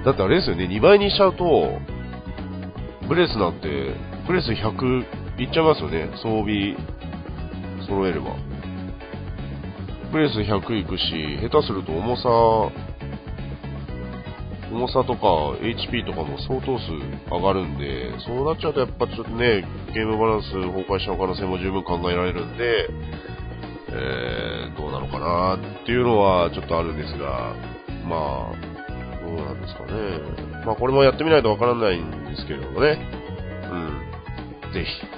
[0.04, 1.80] だってあれですよね、2倍にしちゃうと、
[3.08, 3.94] ブレスなんて、
[4.28, 5.06] ブレス100
[5.40, 6.76] いっちゃいますよね、装備
[7.88, 8.47] 揃えれば。
[10.12, 12.30] ブレス100いくし、下手すると重さ、
[14.72, 15.28] 重さとか
[15.62, 16.92] HP とかも相当数
[17.30, 22.90] 上がるんで、そうなっちゃうとやっぱちょっとね、ゲームバランス崩壊しちゃう可能性も十分考えられるんで、
[23.90, 27.56] えー、どうなのかなっていうのはちょっとあるんですが、
[28.06, 28.78] まあ、
[29.26, 30.66] どうなんですかね。
[30.66, 32.98] まあこれもやってみないとわからないんですけれどもね。
[33.72, 34.74] うん。
[34.74, 35.18] ぜひ、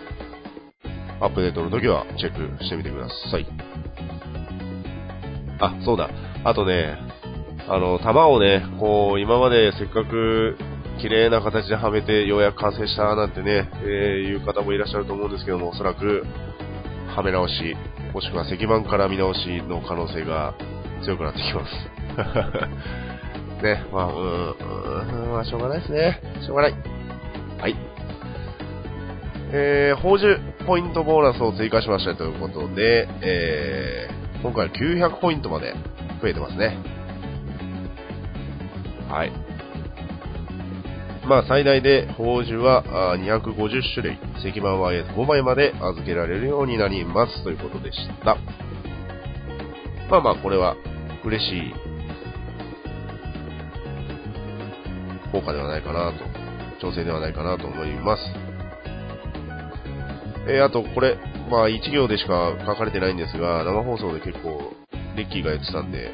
[1.22, 3.69] アップデートの時はチェックしてみてください。
[5.60, 6.10] あ、そうだ。
[6.44, 6.98] あとね、
[7.68, 10.58] あの、弾をね、こう、今までせっかく
[11.00, 13.88] 綺麗な形ではめてようやく完成したなんてね、えー、
[14.28, 16.24] いう方もいらっしゃると思うんですけども、おそらく、
[17.16, 17.76] はめ直し、
[18.14, 20.54] もしくは石板から見直しの可能性が
[21.04, 22.00] 強くなってきます。
[23.64, 26.22] ね、まあ、うーん、まあ、しょうがないですね。
[26.42, 26.76] しょうがない。
[27.60, 27.76] はい。
[29.52, 35.74] えー、宝珠ポイントボーナスを追加しましたということで、えー、今回は900ポイントまで
[36.22, 36.78] 増えてますね。
[39.10, 39.32] はい。
[41.28, 48.38] まあ、最大で宝珠は250種類、石板は5枚まで預けられるようになりますということでした。
[50.10, 50.76] まあまあ、これは
[51.24, 51.74] 嬉しい
[55.32, 58.24] 効果ではないかなと、調整ではないかなと思います。
[60.48, 61.18] えー、あと、これ、
[61.50, 64.74] まあ、1行でしか書かれてないんですが、生放送で結構、
[65.16, 66.12] レッキーが言ってたんで、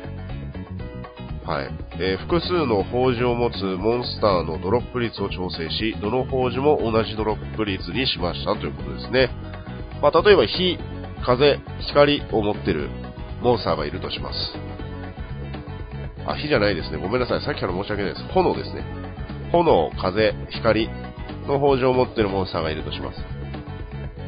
[1.45, 1.69] はい。
[1.99, 9.29] えー、複数の宝珠を持つモンスターのドロップ率を調整し、どの宝珠も同じドロップ率にしましたということですね。
[10.01, 10.79] まあ、例えば火、
[11.23, 12.89] 風、光を持ってる
[13.41, 14.37] モンスターがいるとします。
[16.25, 16.97] あ、火じゃないですね。
[16.97, 17.41] ごめんなさい。
[17.41, 18.25] さっきから申し訳ないです。
[18.33, 18.83] 炎ですね。
[19.51, 20.89] 炎、風、光
[21.45, 23.34] の宝珠を持ってるモンスターがいるとします。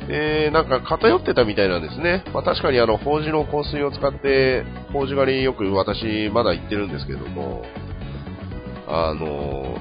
[0.10, 2.24] えー、なんか偏ってたみたいなんですね。
[2.34, 7.64] まあ、確かにあの、宝珠の香水を使って、宝珠狩りよく私まだ行ってるんですけども、
[8.88, 9.78] あの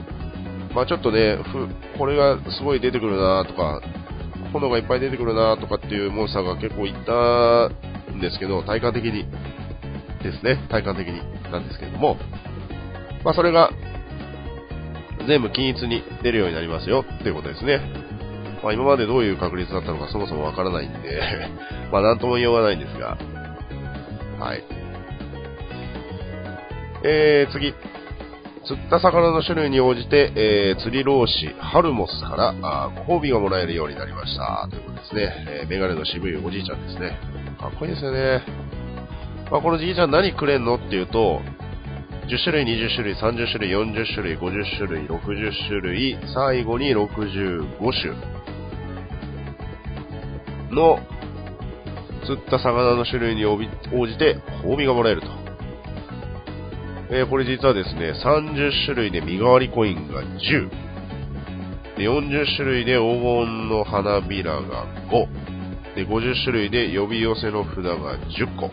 [0.75, 3.81] まあ、ちょっとね、ふ、これがすごい出てくるなとか、
[4.53, 9.27] 炎がいっぱい出てくるなとかっていうモンスターが結構いたんですけど、体感的に
[10.23, 12.17] ですね、体感的になんですけども、
[13.25, 13.71] まあ、それが
[15.27, 17.81] 全部均一に出るようになりますよっていうことですね。
[18.63, 21.21] まあ、今までどういう確率だったのかそもそもわからないんで
[21.93, 23.17] まあなんとも言いようがないんですが、
[24.39, 24.65] はい。
[27.05, 27.75] えー、次。
[28.67, 34.67] 釣った魚の種類に応じて、えー、釣り老子、ハルモスからあご褒美がもらえるようになりました。
[34.69, 35.47] ということですね。
[35.49, 37.17] えー、メガネの渋いおじいちゃんですね。
[37.61, 38.43] かっこいいですよね。
[39.53, 41.43] まあ、このじいちゃん何くれんのっていうと、
[42.29, 48.15] 10種類、20種類、30種類、40種類、50種類、60種類、最後に65種
[50.75, 50.99] の
[52.25, 55.29] 釣った魚の種類に応じて褒美がもらえると。
[57.09, 60.69] えー、これ実はですね、30種類で身代わりコインが10。
[61.97, 65.29] で、40種類で黄金の花びらが5。
[65.95, 68.71] で、50種類で呼び寄せの札が10個。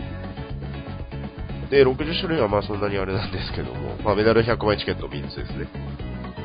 [1.73, 5.67] で、60種類はまあそんなにあれなんですけども、まあメダル100枚チケット3つですね。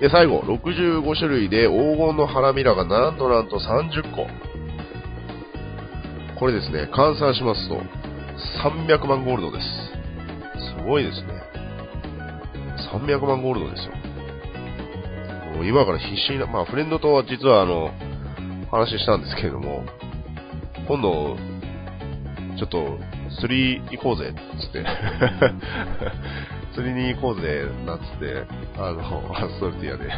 [0.00, 4.26] で、最後、65種類で黄金の花びらがなんとなんと30個。
[6.38, 7.76] これですね、換算しますと、
[8.64, 9.66] 300万ゴールドです。
[10.78, 11.28] すごいですね。
[12.90, 13.92] 300万ゴールドですよ。
[15.56, 17.90] もう今から必死にな、まあフレンドとは実はあの、
[18.70, 19.84] 話したんですけれども、
[20.86, 21.36] 今度、
[22.56, 22.98] ちょっと、
[23.40, 24.84] 釣り行こうぜ、つって。
[26.74, 28.46] 釣りに行こうぜ、なんつって、
[28.78, 29.00] あの、
[29.34, 30.10] アストルティアで。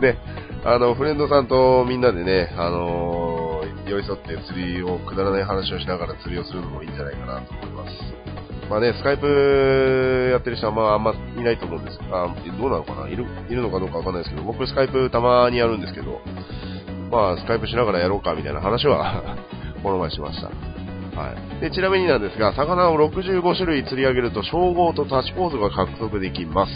[0.14, 0.18] で、
[0.64, 8.28] あの、フレンドさんとみんなでね、あのー、寄り添って釣りを、くだらない話をしながら釣りをするのもいいんじゃないかなと思います。
[8.68, 12.28] まあね、スカイプやってる人はまああんまいないと思うんですあ、
[12.60, 13.08] どうなのかな？
[13.08, 16.20] いる、いるのかどうかわかんないですけど、僕スカイプたまにやるんですけど、
[17.10, 19.38] まあスカイプしながらやろうかみたいな話は
[19.82, 20.48] この前しました。
[21.18, 21.60] はい。
[21.60, 26.72] で、ちなみになんですが、魚を65種類釣り上げると、称号とタッチポーズが獲得できます。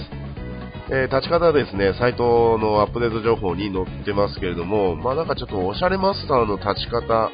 [0.91, 7.31] えー、立ち方はですね、サイトのアップデート情報に載ってますけれども、まあなんかちょっとおしゃれマスターの立ち方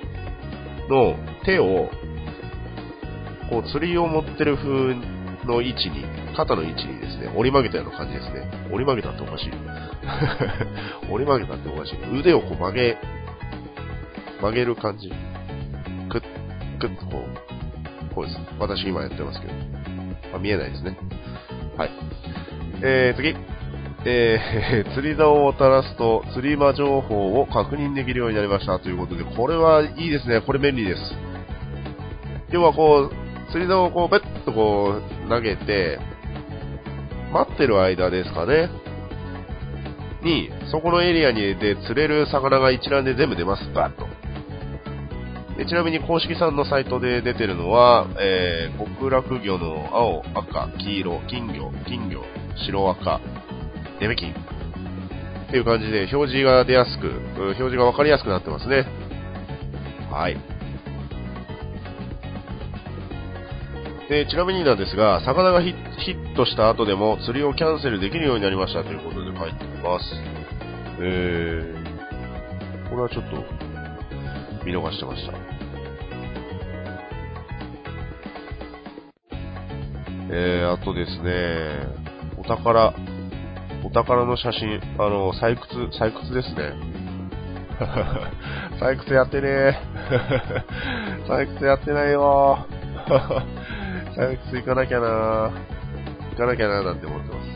[0.88, 1.90] の手を、
[3.48, 4.94] こう釣りを持ってる風
[5.46, 6.04] の位置に、
[6.36, 8.68] 肩の位置にですね、折り曲げたような感じですね。
[8.70, 9.50] 折り曲げたっておかしい。
[11.10, 12.20] 折り曲げたっておかしい。
[12.20, 12.98] 腕をこう曲げ、
[14.40, 15.10] 曲げる感じ。
[16.86, 18.38] ッとこう、こうです。
[18.58, 19.52] 私今やってますけど。
[20.34, 20.96] あ、見えないですね。
[21.76, 21.90] はい。
[22.82, 23.34] えー、次。
[24.04, 30.40] えー、 釣り竿を垂らすと釣り場情報を確認できるようになりましたということで、これはいいですね。
[30.40, 31.00] これ便利です。
[32.50, 34.94] 要はこう、釣り竿をこう、ベッとこ
[35.26, 35.98] う、投げて、
[37.32, 38.70] 待ってる間ですかね。
[40.22, 43.70] に、そこのエリアにで釣れる魚が一覧で全部出ます。
[43.72, 44.17] バッと。
[45.58, 52.22] でちなみに公式さんのサイトで出てるのは、えー、極楽魚の青、赤、黄色、金魚、金魚、
[52.64, 53.20] 白赤、
[53.98, 58.86] デメキンっていう感じで表示が出やすく、表示がわかりやすくなってますね。
[60.12, 60.36] はい。
[64.08, 70.04] で、ちなみになんですが、魚がヒットした後でも釣りをキャンセルできるようになりましたということで書いてます。
[71.00, 73.68] えー、これはちょっと
[74.64, 75.47] 見逃してました。
[80.30, 81.86] えー、あとですね、
[82.36, 82.94] お宝、
[83.84, 86.98] お宝の写真、あの、採掘、採掘ですね。
[88.80, 89.80] 採掘やってね
[91.28, 92.66] 採掘やってないよ
[94.16, 97.48] 採掘行かなきゃな行かなきゃななんて思ってます。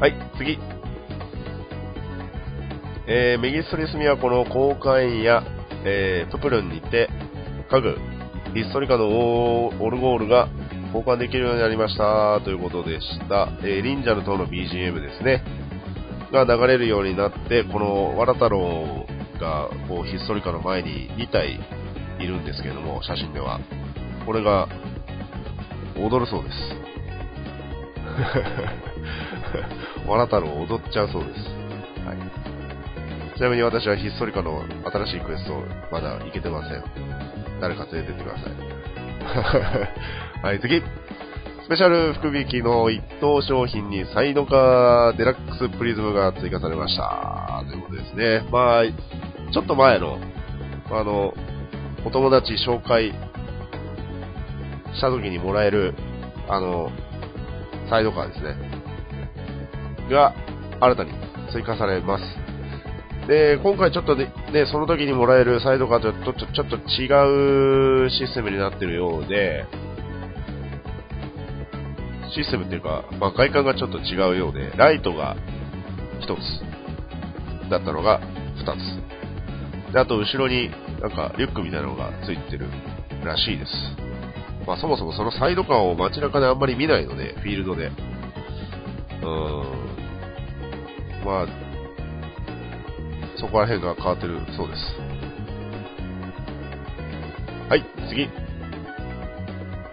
[0.00, 0.12] はい。
[0.12, 0.58] はい、次。
[3.06, 5.42] えー、メギストリスミはこの公開や、
[5.84, 7.08] えー、ププルンにて、
[7.70, 7.98] 家具、
[8.54, 10.48] ヒストリカのオルゴールが
[10.94, 13.48] 交換できるようになりましたということでした。
[13.62, 15.42] えー、リンジャル等の BGM ですね。
[16.32, 19.06] が流れるようになって、このワラ太郎
[19.40, 21.58] がこうヒストリカの前に2体
[22.20, 23.58] いるんですけれども、写真では。
[24.26, 24.68] これが
[25.96, 26.56] 踊るそうです。
[30.06, 31.40] ワラ太郎踊っちゃうそうです。
[32.06, 33.36] はい。
[33.36, 37.41] ちなみに私はヒストリカの新しいクエストまだ行けてません。
[37.62, 38.52] 誰か連れてってください。
[40.42, 40.82] はい、次。
[41.62, 47.62] スペシャル福引きの一等商品にサイドカーデラックスプリズムが追加されました。
[47.68, 48.44] ということですね。
[48.50, 48.82] まあ、
[49.52, 50.18] ちょっと前の、
[50.90, 51.34] あの、
[52.04, 53.14] お友達紹介
[54.92, 55.94] した時にもらえる、
[56.48, 56.90] あの、
[57.88, 58.56] サイドカーですね。
[60.10, 60.34] が、
[60.80, 61.12] 新たに
[61.52, 62.41] 追加されます。
[63.26, 64.32] で、今回ちょっとね、
[64.70, 69.64] その時にもらえるサイドカーとちょちょっと違うシステムになってるようで、
[72.34, 75.36] システムっていうか、まあ、外観がちょっと違うようで、ライトが
[76.20, 78.64] 1つだったのが2
[79.88, 79.92] つ。
[79.92, 80.70] で、あと後ろに
[81.00, 82.66] なんかリュックみたいなのがついてる
[83.24, 83.72] らしいです。
[84.66, 87.86] まあそもそもそのサイドカーを街中であんまり見ないので、フィールドで。
[87.86, 89.82] うーん。
[91.24, 91.46] まあ、
[93.42, 94.80] そこら辺が変わってるそうです。
[97.68, 98.28] はい、次。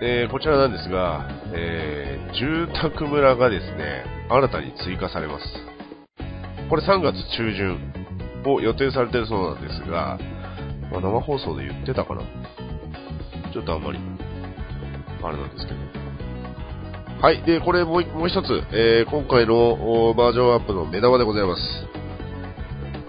[0.01, 5.45] えー、こちらなんですが、えー、住宅村がですね、新たに追加されます。
[6.69, 7.91] これ3月中旬
[8.45, 10.19] を予定されてるそうなんですが、
[10.91, 12.21] まあ、生放送で言ってたかな
[13.51, 13.99] ちょっとあんまり、
[15.23, 15.79] あれなんですけど。
[17.19, 17.41] はい。
[17.41, 21.88] で、これもうもう一つ、えー、今回のバージョンアップの目玉でございます。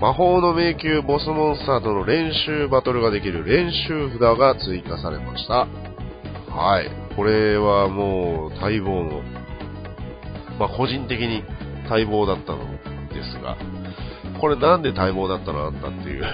[0.00, 5.66] 魔法の迷宮ボスモンスターとの練習バトルができる練習札が追加されました。
[6.50, 6.90] はい。
[7.14, 9.22] これはもう待望の、
[10.58, 11.44] まあ、個人的に
[11.86, 12.64] 待望だったの
[13.08, 13.58] ですが、
[14.40, 16.24] これなんで待望だったのあんだっていう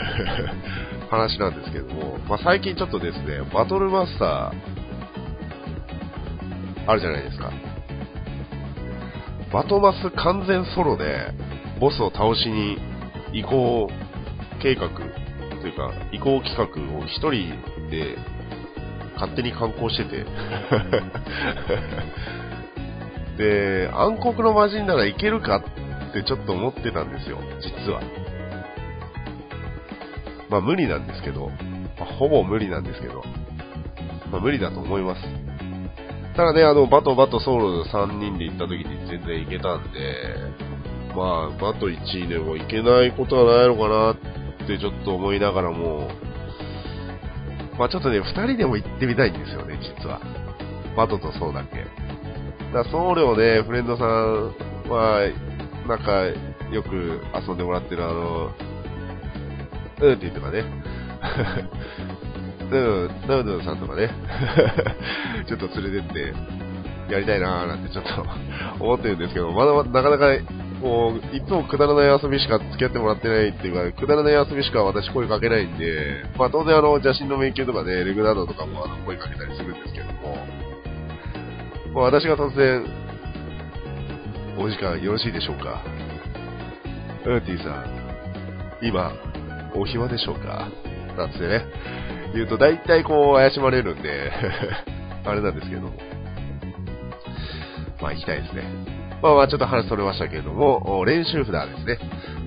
[1.11, 4.53] 話なんですけども、まあ、最近ちょっとですね、バトルマスター、
[6.87, 7.51] あるじゃないですか。
[9.53, 11.33] バトマス完全ソロで、
[11.81, 12.79] ボスを倒しに
[13.37, 13.89] 移行
[14.63, 15.03] 計画と
[15.67, 16.65] いうか、移行企画
[16.99, 17.51] を一人
[17.91, 18.17] で
[19.15, 20.25] 勝手に観光してて
[23.37, 25.63] で、暗黒の魔人ならいけるかっ
[26.13, 28.01] てちょっと思ってたんですよ、実は。
[30.49, 31.51] まあ無理なんですけど、
[31.99, 33.23] まあ、ほぼ無理なんですけど、
[34.31, 35.23] まあ無理だと思います。
[36.37, 40.66] ただね、あの、バトバトソロ3人で行った時に全然行けたんで、
[41.17, 44.17] まあ、バト1位でもいけないことはないのかなっ
[44.69, 46.11] てちょっと思いながらも、
[47.79, 50.21] まあちょっとね、2人でも行ってみたいんですよね、実は。
[50.95, 51.79] バトとソウだけ。
[51.79, 51.91] だか
[52.73, 54.53] ら僧侶ね、フレンドさん
[54.91, 55.23] は、
[55.89, 56.27] なんか、
[56.71, 58.51] よく遊んでもらってるあの、
[60.03, 60.61] うんって言とかね。
[62.71, 64.11] うん、ナウドさんとかね。
[65.49, 66.35] ちょっと連れてって、
[67.09, 68.11] やりたいなーなんてちょっと
[68.85, 70.27] 思ってるんですけど、まだまだなかなか
[70.81, 80.37] もう、いつもくだらない遊びしか付き合ってもらってないっていうか、くだらない遊びしか私声かけないんで、まあ当然あの、邪神の迷宮とかね、レグラードとかもあの声かけたりするんですけども、
[81.95, 82.85] ま、私が突然、
[84.59, 85.83] お時間よろしいでしょうか
[87.25, 89.13] ウーティーさん、今、
[89.75, 90.69] お暇でしょうか
[91.17, 91.65] なんつってね、
[92.35, 94.31] 言うと大体こう怪しまれるんで
[95.25, 96.17] あれなんですけど。
[98.01, 98.63] まあ行きたいですね。
[99.23, 101.99] まあまあちょっと話それましたけれども、練習札ですね。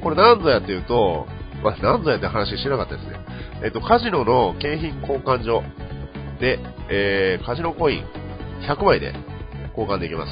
[0.02, 1.28] これ何ぞやっていうと、
[1.64, 3.20] まあ何ぞやって話してなかったですね。
[3.64, 5.64] えっと、カジノの景品交換所
[6.40, 6.60] で、
[6.90, 8.06] えー、カジノコイン
[8.68, 9.14] 100枚で
[9.78, 10.32] 交換できます。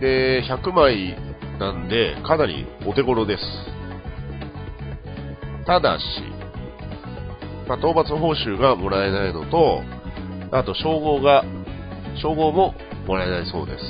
[0.00, 1.16] で、100枚
[1.58, 3.42] なんで、かなりお手頃です。
[5.66, 6.02] ただし、
[7.66, 9.82] まあ、討伐報酬がもらえないのと、
[10.52, 11.44] あと、称号が、
[12.22, 12.74] 称号も
[13.06, 13.84] もらえないそうです。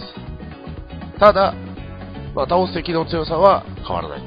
[1.18, 1.54] ただ、
[2.34, 4.20] まあ、倒す敵の強さは変わらない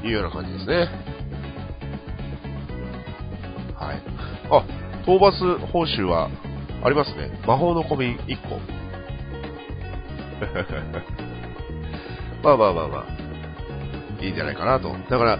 [0.00, 0.88] というような感じですね。
[3.76, 4.02] はい。
[4.50, 4.64] あ、
[5.02, 6.30] 討伐報酬は
[6.82, 7.30] ありますね。
[7.46, 8.60] 魔法の小瓶1個。
[12.42, 13.17] まあまあまあまあ、
[14.20, 14.92] いいんじゃないかなと。
[15.10, 15.38] だから、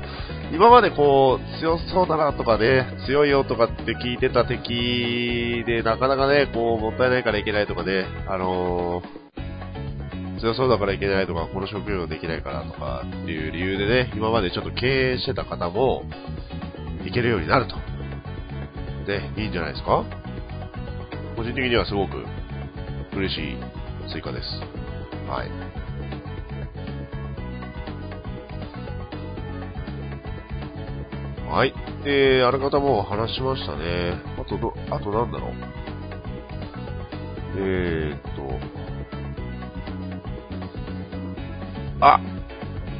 [0.53, 16.05] 今までこう、強そうだなとかね、強いよとかって聞いてた敵で、なかなかね、こう、もったいないからいけないとかね、あのー、強そうだからいけないとか、この職業できないからとかっていう理由でね、今までちょっと経営してた方も、
[17.05, 17.77] いけるようになると。
[19.07, 20.05] で、いいんじゃないですか？
[21.37, 22.25] 個人的にはすごく
[23.17, 23.57] 嬉しい
[24.13, 24.47] 追加です。
[25.31, 25.51] はい。
[31.49, 31.73] はい。
[32.05, 34.21] で、あらかたも話しましたね。
[34.39, 35.53] あとど、あとなんだろう。
[37.57, 38.59] えー、っと。
[42.01, 42.21] あ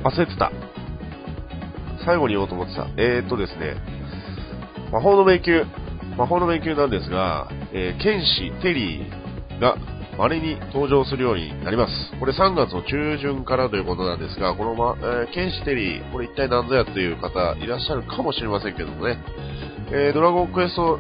[0.03, 0.51] 忘れてた。
[2.07, 2.89] 最後に言おうと思ってた。
[2.97, 3.77] えー、っとですね。
[4.93, 5.67] 魔法の迷宮。
[6.17, 9.77] 魔法の迷宮なんですが、えー、剣士テリーが
[10.19, 11.93] 稀に登場するようになります。
[12.19, 19.17] これ3月の中旬からということなんですが、この、ま、えー、剣士テリー、これ一体何ぞやという方いらっしゃるかもしれませんけどもね、
[19.93, 20.99] えー、ドラゴンクエスト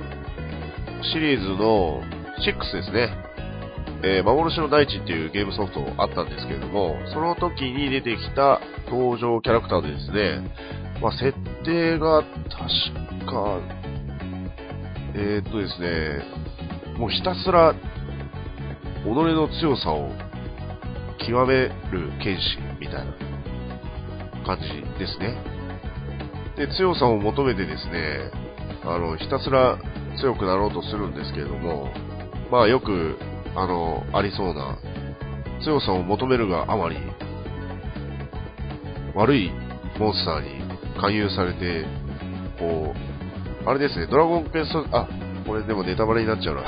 [1.03, 2.01] シリーズの
[2.39, 3.11] 6ですね、
[4.05, 10.49] えー、幻の大地っていうゲームソフトあったんですけれども、その時に出てきた登場キャラクターでですね、
[11.03, 11.33] まあ、設
[11.65, 13.61] 定が確か、
[15.17, 17.75] えー、っとですね、もうひたすら
[19.15, 20.11] 己の強さを
[21.19, 23.13] 極める剣士みたいな
[24.45, 25.37] 感じですね。
[26.57, 28.31] で、強さを求めてですね、
[28.85, 29.79] あの、ひたすら
[30.21, 31.93] 強くなろうとするんですけれども、
[32.51, 33.19] まあよく、
[33.55, 34.79] あの、ありそうな、
[35.65, 36.97] 強さを求めるがあまり、
[39.15, 39.53] 悪い
[39.99, 40.63] モンスターに
[41.01, 41.85] 勧誘されて、
[42.59, 42.95] こ
[43.65, 45.09] う、あれですね、ドラゴンクエスト、あ、
[45.47, 46.63] これでもネタバレになっちゃうな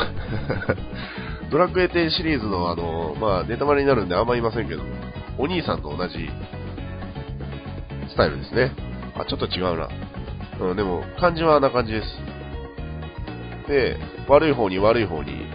[1.50, 4.82] ドラクエ10シリーズのあの、まあ、ネタバレになるんであんま言いませんけど、
[5.36, 6.28] お兄さんと同じ
[8.08, 8.72] スタイルですね。
[9.14, 9.88] あ、ちょっと違うな。
[10.60, 12.06] うん、でも、感じはあんな感じです。
[13.68, 13.98] で、
[14.28, 15.46] 悪い方に悪い方に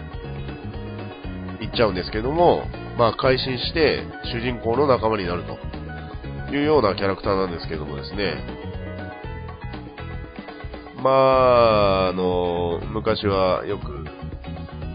[1.60, 2.64] 行っちゃうんですけども、
[2.98, 8.34] まあ、改心して主人公の仲間になるというようなキャラクターなんですけどもですね、
[11.02, 13.95] まあ、あの、昔はよく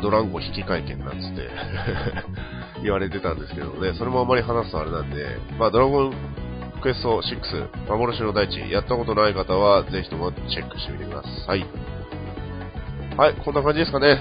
[0.02, 1.50] ドランゴ引き換え券なんつって
[2.84, 6.14] 言われてたんですけどね、それもあまり話すとあれなんで、まあ、ドラゴン
[6.82, 11.66] クエスト6、幻の大地、やったことない方は、ぜひともチェックしてみてください。
[13.18, 14.18] はい、こんな感じですかね。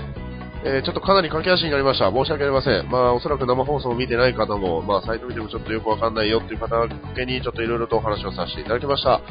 [0.62, 2.12] えー、ちょっとかなり駆け足になりました。
[2.12, 2.90] 申し訳ありません。
[2.90, 9.22] まあ、おそらく生放送を見てない方も、まあ、サイト見てもちょっとよくわかんないよっていう方向けに、ちょっといろいろとお話をさせていただきました。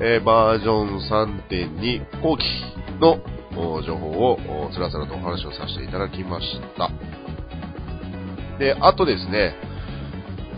[0.00, 0.98] えー、バージョン
[1.48, 2.44] 3.2後期
[3.00, 3.20] の
[3.82, 6.90] 情報をつらつらとお話をさせていただきました。
[8.58, 9.54] で、あとですね、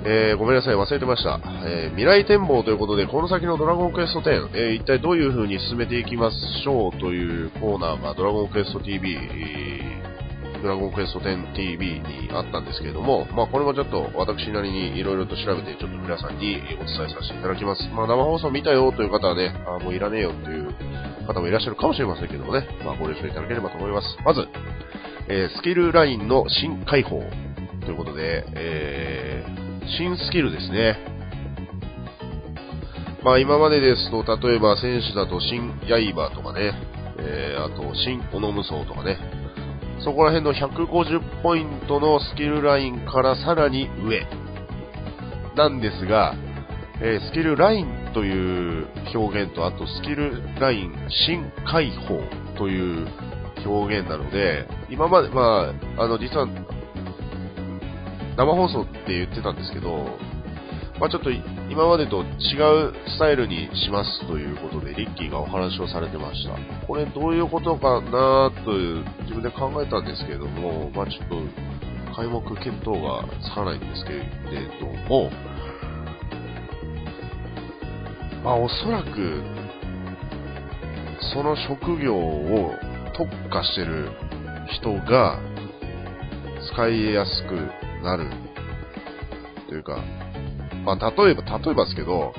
[0.07, 9.17] えー、ごめんなさい、忘れてました、えー、未来展望ということで、この先のドラゴンクエスト10、えー、一体どういう風に進めていきましょうというコーナーがドラゴンクエスト TV、
[10.63, 17.89] ドラゴンクエスト 10TV にあったんですけれども、まあこれもちょっと私なりに色々と調べて、ちょっと皆さんにお伝えさせていただきます。
[17.89, 20.69] まあ生放送見たよという方はね、あもういらねえよという
[21.25, 24.17] 方もいらっしゃるかもしれませんけどもね、まあご了承いただければと思います。
[24.25, 24.47] まず、
[25.29, 27.23] えー、スキルラインの新開放
[27.81, 30.97] ということで、えー新スキルですね。
[33.23, 36.73] まあ今までですと、例えば選手だと新刃とかね、
[37.19, 39.19] えー、あと新オノムソウとかね、
[40.03, 44.27] そこら辺の150ポイントのスキルラインからさらに上
[45.55, 46.35] なんですが、
[47.01, 50.95] えー、スキルラインという表現と、あとスキルライン
[51.27, 52.21] 新解放
[52.57, 53.09] という
[53.67, 56.47] 表現なので、今まで、まあ、あの、実は
[58.37, 60.19] 生放送って言ってたんですけど、
[61.01, 66.55] まあ、ちょっと今までと違うスタイルにしますということで、リッキーがお話をされてました。
[66.87, 68.71] これどういうことかなと
[69.23, 74.21] 自分で考えたんですけれども、まあ、ちょっと開目見当がつかないんですけれ
[74.81, 75.31] ども、
[78.45, 79.43] まあ、おそらく、
[81.33, 82.75] その職業を
[83.17, 84.11] 特化してる
[84.69, 85.41] 人が
[86.71, 88.31] 使いやすくなる。
[89.67, 89.97] というか、
[90.85, 92.35] まあ、例えば、例えばですけど、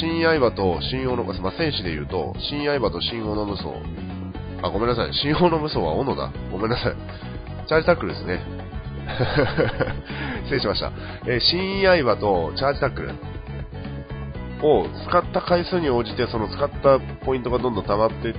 [0.00, 3.68] 新刃と新王の、まあ、戦士で言うと、新刃と新王の無双。
[4.62, 5.14] あ、ごめんなさい。
[5.14, 6.32] 新王の無双は斧だ。
[6.50, 6.94] ごめんなさい。
[7.68, 8.40] チャージタックルですね。
[10.44, 10.90] 失礼しました。
[11.26, 13.14] えー、新刃とチャージタックル
[14.62, 18.30] を使った回数に応じて、その使ったポイントがどんどん溜まってい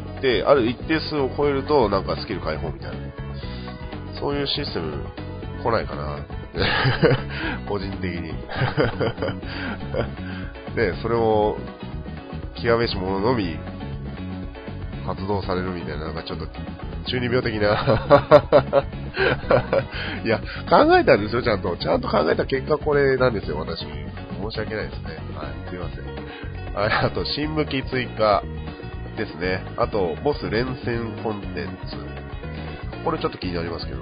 [0.00, 2.96] って、ある一定数を超えると、なんかスキル解放みたいな。
[4.20, 5.04] そういうシステム
[5.62, 6.18] 来ないかな。
[7.68, 8.34] 個人的に。
[10.74, 11.56] で、それを、
[12.62, 13.58] 極めし者のみ
[15.06, 16.46] 発動されるみたいな、なんかちょっと
[17.06, 17.74] 中二病的な
[20.24, 21.76] いや、考えたんですよ、ちゃんと。
[21.76, 23.84] ちゃんと考えた結果これなんですよ、私。
[24.40, 25.18] 申し訳ないですね。
[25.34, 26.04] はい、すいません。
[26.76, 28.42] ああと、新武器追加
[29.16, 29.64] ですね。
[29.76, 31.96] あと、ボス連戦コンテンツ。
[33.04, 34.00] これちょっと気になりますけど。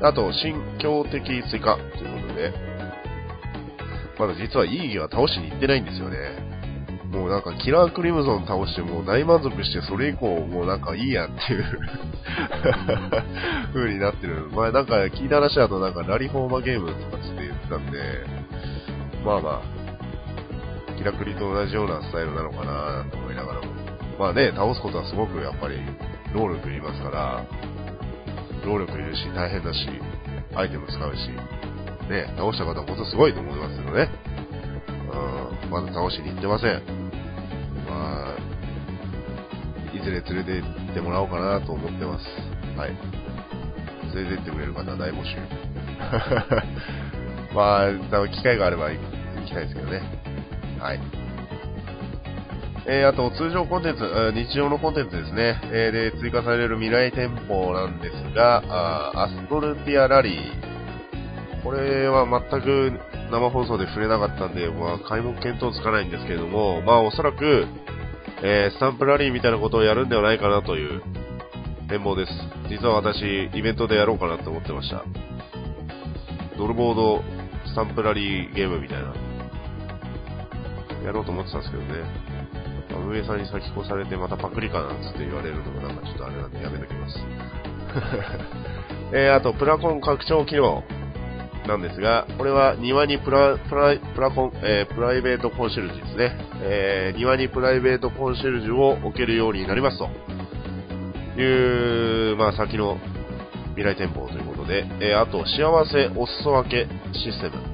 [0.00, 2.52] あと、新強敵追加ということで、
[4.18, 6.52] まだ実はイーギは倒しに行ってないんですよね。
[7.12, 11.64] もうなんかキラークリムゾン倒してもう大満足してそれ以降もうなんかいいやっていう
[13.74, 14.48] 風になってる。
[14.50, 17.31] まあなんか聞いた話だとなんかラリフォーマゲームとかつって言って
[17.72, 17.98] たんで、
[19.24, 23.72] まあまあ、キラクリと同じようなスタイルなのかななんて思いながらも。
[24.18, 25.80] まあね、倒すことはすごくやっぱり
[26.34, 27.46] 労力いりますから、
[28.64, 29.88] 労力いるし、大変だし、
[30.54, 31.30] アイテム使うし、
[32.10, 34.08] ね、倒した方は本当すごいと思いますけどね。
[35.64, 36.82] うん、まだ倒しに行ってません。
[37.88, 38.36] まあ、
[39.96, 42.24] いずれ連れて行ってもらおうかなと思ってます。
[42.78, 42.90] はい。
[44.14, 45.36] 連れて行ってくれる方は大募集。
[47.54, 48.98] まあ、機会があれば行
[49.46, 50.00] きたいですけどね。
[50.78, 51.00] はい。
[52.84, 55.60] えー、あと、通常コンテンツ、日常のコンテンツですね。
[55.72, 61.62] えー、で、追加される未来店舗なんですが、あアストルティアラリー。
[61.62, 62.92] これは全く
[63.30, 67.66] 生放送で触れなかったんで、まあ、開目見当つかないんですけれども、まあ、おそらく、
[68.42, 71.02] えー、スタンプラリーみたいなことをやるんではないかなという
[71.88, 72.32] 展望です。
[72.68, 75.04] 実は私、イベントでやろうかなと思ってました。
[76.58, 77.41] ドルボード
[77.72, 79.14] スタンプラリーゲームみたいな。
[81.04, 81.88] やろうと思ってたんですけどね。
[82.94, 87.18] 運営さんに先越されてまたパクリかなんつって言われるのもなんかちょっとあれなんでやめときます。
[89.12, 90.84] えー、あと、プラコン拡張機能。
[91.66, 96.36] なんですが、これは庭にプラ、プラ、プラコン、えー、プライベートコンシェルジュですね。
[96.60, 100.10] えー、庭にプライベートコンシェルジュを置けるようになりますと
[101.40, 102.98] いう、まあ先の
[103.74, 107.72] 未来展望ということで、えー、あと、幸せお裾分けシステム。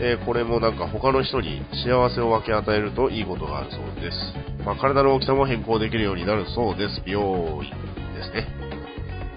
[0.00, 4.16] えー、これもなんか他の人に幸せを分け与えるといいことがあるそうです。
[4.64, 7.02] まあ、体の大きさも変更できるようになるそうです。
[7.04, 7.70] 美容院
[8.14, 8.48] ですね。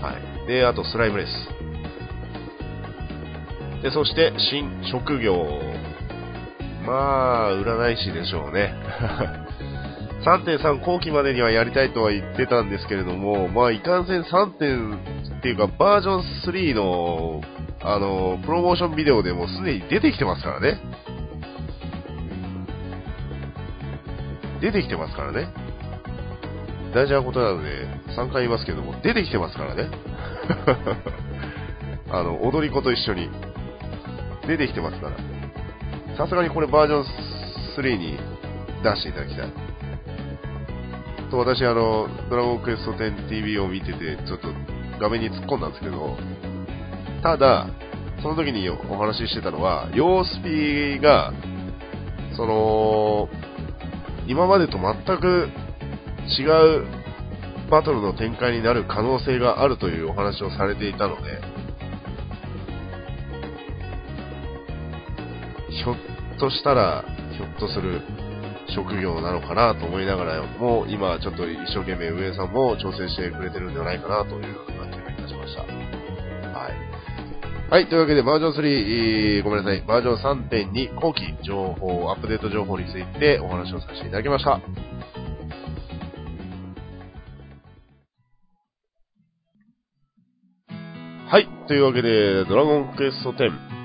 [0.01, 0.47] はい。
[0.47, 1.31] で、あと、スライムレース。
[3.83, 5.45] で、そして、新職業。
[6.85, 8.73] まあ、占い師でしょうね。
[10.27, 14.97] 3.3後期までにはやりたいとは言ってたんですけれども、まあ、いかんせん3点
[15.37, 17.41] っていうか、バージョン3の、
[17.81, 20.81] あの、プロモーションビデオでもすでに出てきてますからね。
[24.59, 25.47] 出てきてますからね。
[26.93, 29.89] 大事なことなので、3回言いますけども、出てきてますからね。
[32.11, 33.29] あの、踊り子と一緒に。
[34.45, 35.15] 出てきてますから。
[36.17, 37.05] さすがにこれバージョン
[37.77, 38.17] 3に
[38.83, 39.76] 出していただきたい。
[41.29, 44.47] と、私、あの、ドラゴンクエスト 10TV を見てて、ちょっと
[44.99, 46.17] 画面に突っ込んだんですけど、
[47.21, 47.67] ただ、
[48.21, 51.33] その時にお話ししてたのは、様スピが、
[52.35, 53.29] その、
[54.27, 55.49] 今までと全く
[56.39, 56.43] 違
[56.81, 56.85] う
[57.69, 61.41] バトルの展開になる可能性があるというお話をされていたので、
[65.69, 67.03] ひょっとしたら、
[67.37, 68.01] ひょっとする。
[68.69, 75.61] 職業なのかなと思いながらも、今ちょっと一生懸命上さんも調整してくれてるんではないかなという感じがいたしました。
[75.61, 76.73] はい。
[77.69, 78.53] はい、というわけでバージョン
[79.41, 84.61] 3、ごめんなさい、バージョン3.2後期情報、アップデート情報についてお話をさせていただきました。
[91.29, 91.47] はい。
[91.67, 93.76] というわけで、ドラゴンクエスト10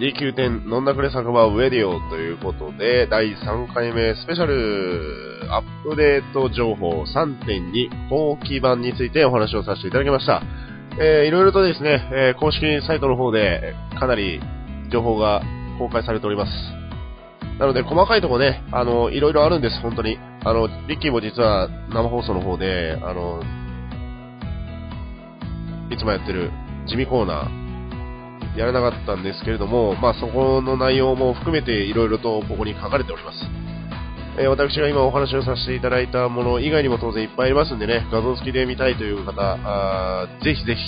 [0.00, 10.42] D9 飲んだくれ酒場ウェディオということで、第3回目スペシャルアップデート情報3.2後期版についてお話をさせていただきました。
[10.98, 14.40] えー、いろいろとですね、えー、公式サイトの方でかなり
[14.90, 15.42] 情報が
[15.78, 16.52] 公開されております。
[17.58, 20.18] なので、細かいとこね、あの、いろいろあるんです、本当に。
[20.42, 23.42] あの、リッキーも実は生放送の方で、あの、
[25.90, 26.50] いつもやってる
[26.86, 27.59] 地味コーナー、
[28.56, 33.38] やらなかったんですけれども、まあ、そこの内容も含めていろいろとここに書かれております。
[34.38, 40.80] えー、私が今お話をさせていただいたもの以外にも当然いっぱいありますんでね、画像付きで見たいという方、あぜひぜひ、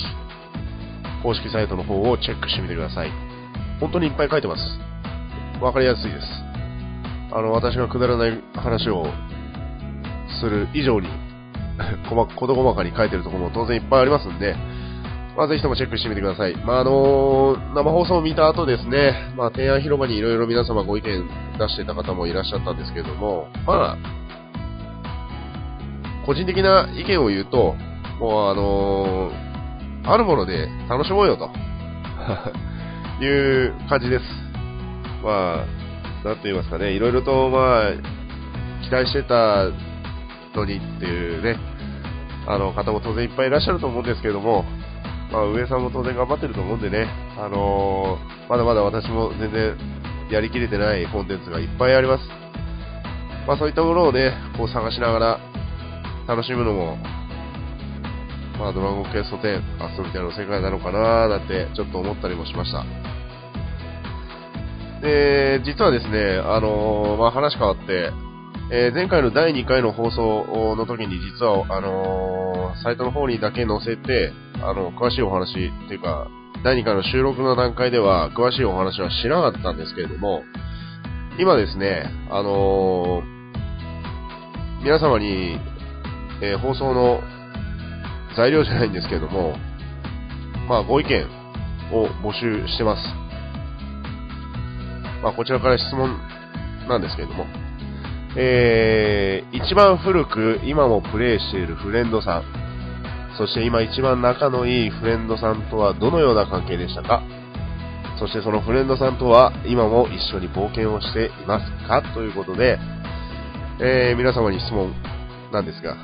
[1.21, 3.11] 公式サイトの方をチェックしてみてください。
[3.79, 4.61] 本当にいっぱい書いてます。
[5.61, 6.25] わかりやすいです。
[7.31, 9.05] あの、私がくだらない話を
[10.41, 11.07] する以上に、
[12.09, 14.55] 事細かに書いてるところも当然いっぱいありますんで、
[15.35, 16.55] まあ、ぜひともチェックしてみてください。
[16.57, 21.27] まあ、あのー、生放送を見た後ですね、まあ、提案広場にいろいろ皆様ご意見
[21.57, 23.97] 出していた方もいらっしゃったんですけれども、まあ、
[26.25, 27.75] 個人的な意見を言うと、
[28.19, 31.49] もうあのー、あるもので楽しもうよと。
[33.21, 34.25] いう感じです。
[35.23, 35.65] ま
[36.23, 37.91] あ、なんと言いますかね、いろいろとまあ、
[38.83, 39.69] 期待してた
[40.55, 41.57] のにっていうね、
[42.47, 44.65] あの方も当然いっぱいいらっしゃると思うんですけれども、
[45.33, 47.07] まあ、上さんも当然頑張ってると思うんでね、
[47.39, 49.75] あのー、まだまだ私も全然
[50.29, 52.23] やりきれてないコンテンツがいっぱいあります。
[53.47, 55.39] まあ、そういったものをね、こう探しながら
[56.27, 56.97] 楽しむのも、
[58.59, 62.85] まあ、ドラゴンクエスト10、アストルティアの世界なのかなーなんてちょっと思ったりもしました。
[65.01, 68.11] で、実はですね、あのー、まあ、話変わって、
[68.75, 76.27] えー、前回の第2回の放送の時に実は、あのー、サイトの方にだけ載せて、あの、詳しいお話っていうか、
[76.63, 80.41] 第2回の収録の段階では詳しいお話はしなかったんですけれども、
[81.37, 85.59] 今ですね、あのー、皆様に、
[86.41, 87.21] えー、放送の
[88.35, 89.55] 材料じゃないんですけれども、
[90.67, 91.27] まあ、ご意見
[91.91, 93.03] を募集してます。
[95.21, 96.17] まあ、こちらから質問
[96.89, 97.45] なんですけれども、
[98.35, 102.43] えー、一番古く今もプレイしているフレンドさん、
[103.37, 107.21] そして今一番仲のいいフレンドさんとはどのような関係でしたか？
[108.19, 112.01] そしてそのフレンドさんとは今も一緒に冒険をしていますか？
[112.13, 112.77] ということで、
[113.81, 114.93] えー、皆様に質問
[115.51, 115.95] なんですが、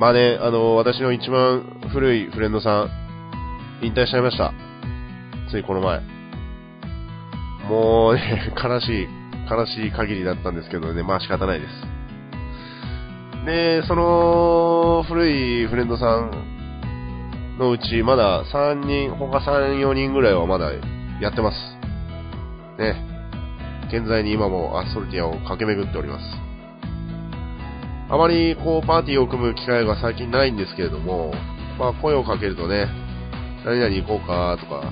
[0.00, 2.90] まあね、あの、私の一番古いフレンドさん、
[3.82, 4.52] 引退しちゃいました。
[5.50, 6.00] ついこの前。
[7.68, 9.08] もうね、悲しい、
[9.50, 11.72] 悲しい限りだったんですけどね、まあ仕方ないです。
[13.46, 20.72] で、その古いフレンドさんのうち、まだ3人、他3、4人ぐらいはまだ
[21.20, 21.56] やってます。
[22.78, 23.04] ね。
[23.88, 26.24] 現在に今もアストルティアを駆け巡っております。
[28.10, 31.32] あまりこうパーティーを組む機会が最近ないんですけれども、
[31.78, 32.86] まあ声をかけるとね、
[33.64, 34.82] 何々行こうかとか、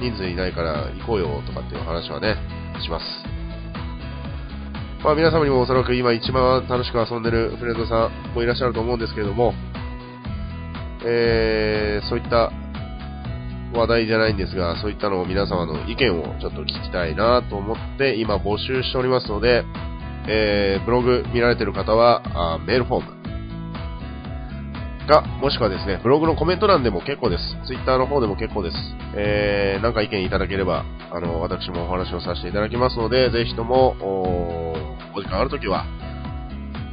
[0.00, 2.36] 人数いないから行こうよとかっていう話はね、
[2.82, 3.04] します。
[5.02, 9.54] まあ皆様にもおそらく今一番楽しく遊んでるフレンドさんもいらっしゃると思うんですけれども、
[11.06, 12.52] えー、そういった
[13.72, 19.64] 話題じゃないんですが、そういったのを皆様の意見をちょっと聞きたいなと思って今募集しておりますので、
[20.28, 22.22] えー、ブログ見られてる方は、
[22.56, 23.19] あメールフォーム
[25.10, 27.42] か、もしくはですね、ブログのコメント欄でも結構です。
[27.66, 28.76] ツイッターの方でも結構です。
[29.16, 34.72] えー、なんか意見いただければ、あの、私もお話をさせていただきますので、ぜひとも、お
[35.16, 35.84] お時間あるときは、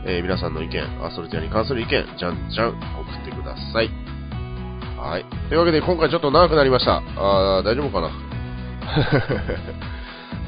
[0.06, 3.90] えー、皆さんの意見、アストルティアに関する意見、じゃんじゃん送ってください。
[4.98, 5.26] はい。
[5.50, 7.04] というわけで、今回ちょっと長くなりました。
[7.16, 8.10] あー、大丈夫かな？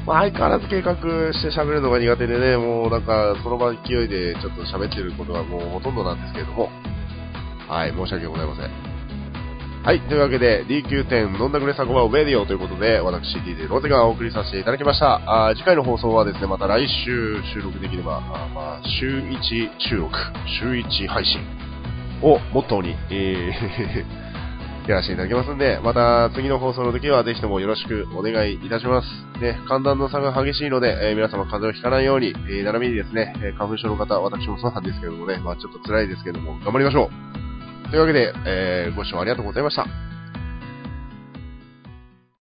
[0.06, 6.70] まあ、相変わらず計画して喋るのが苦手でね、もうなんか、その場勢いでちょっと喋ってることはもうほとんどなんですけれども、
[7.70, 8.70] はい、申し訳ございません。
[9.84, 15.46] はい、というわけで DQ10 飲んだくれサコバウェディオということで、私 DJ ロゼがお送りさせていただきました。
[15.48, 19.38] あ次回の放送はですね、また来週収録できれば、あまあ、週1
[19.78, 20.12] 収録、
[20.60, 21.40] 週1配信
[22.22, 24.30] をモットーに、えー
[24.88, 29.06] やらせていただきますんで、また次の放送の時はぜひともよろしくお願いいたします。
[29.40, 37.04] ね、寒暖の差が激しいので、えー、皆様風邪をひかないように、えー、並びにですね、え花粉症の方、私もそうなんですけどもね、まあちょっと辛いですけども、頑張りましょ
[37.46, 37.49] う。
[37.90, 39.84] というわけで、えー、ご視聴ありがとうございました。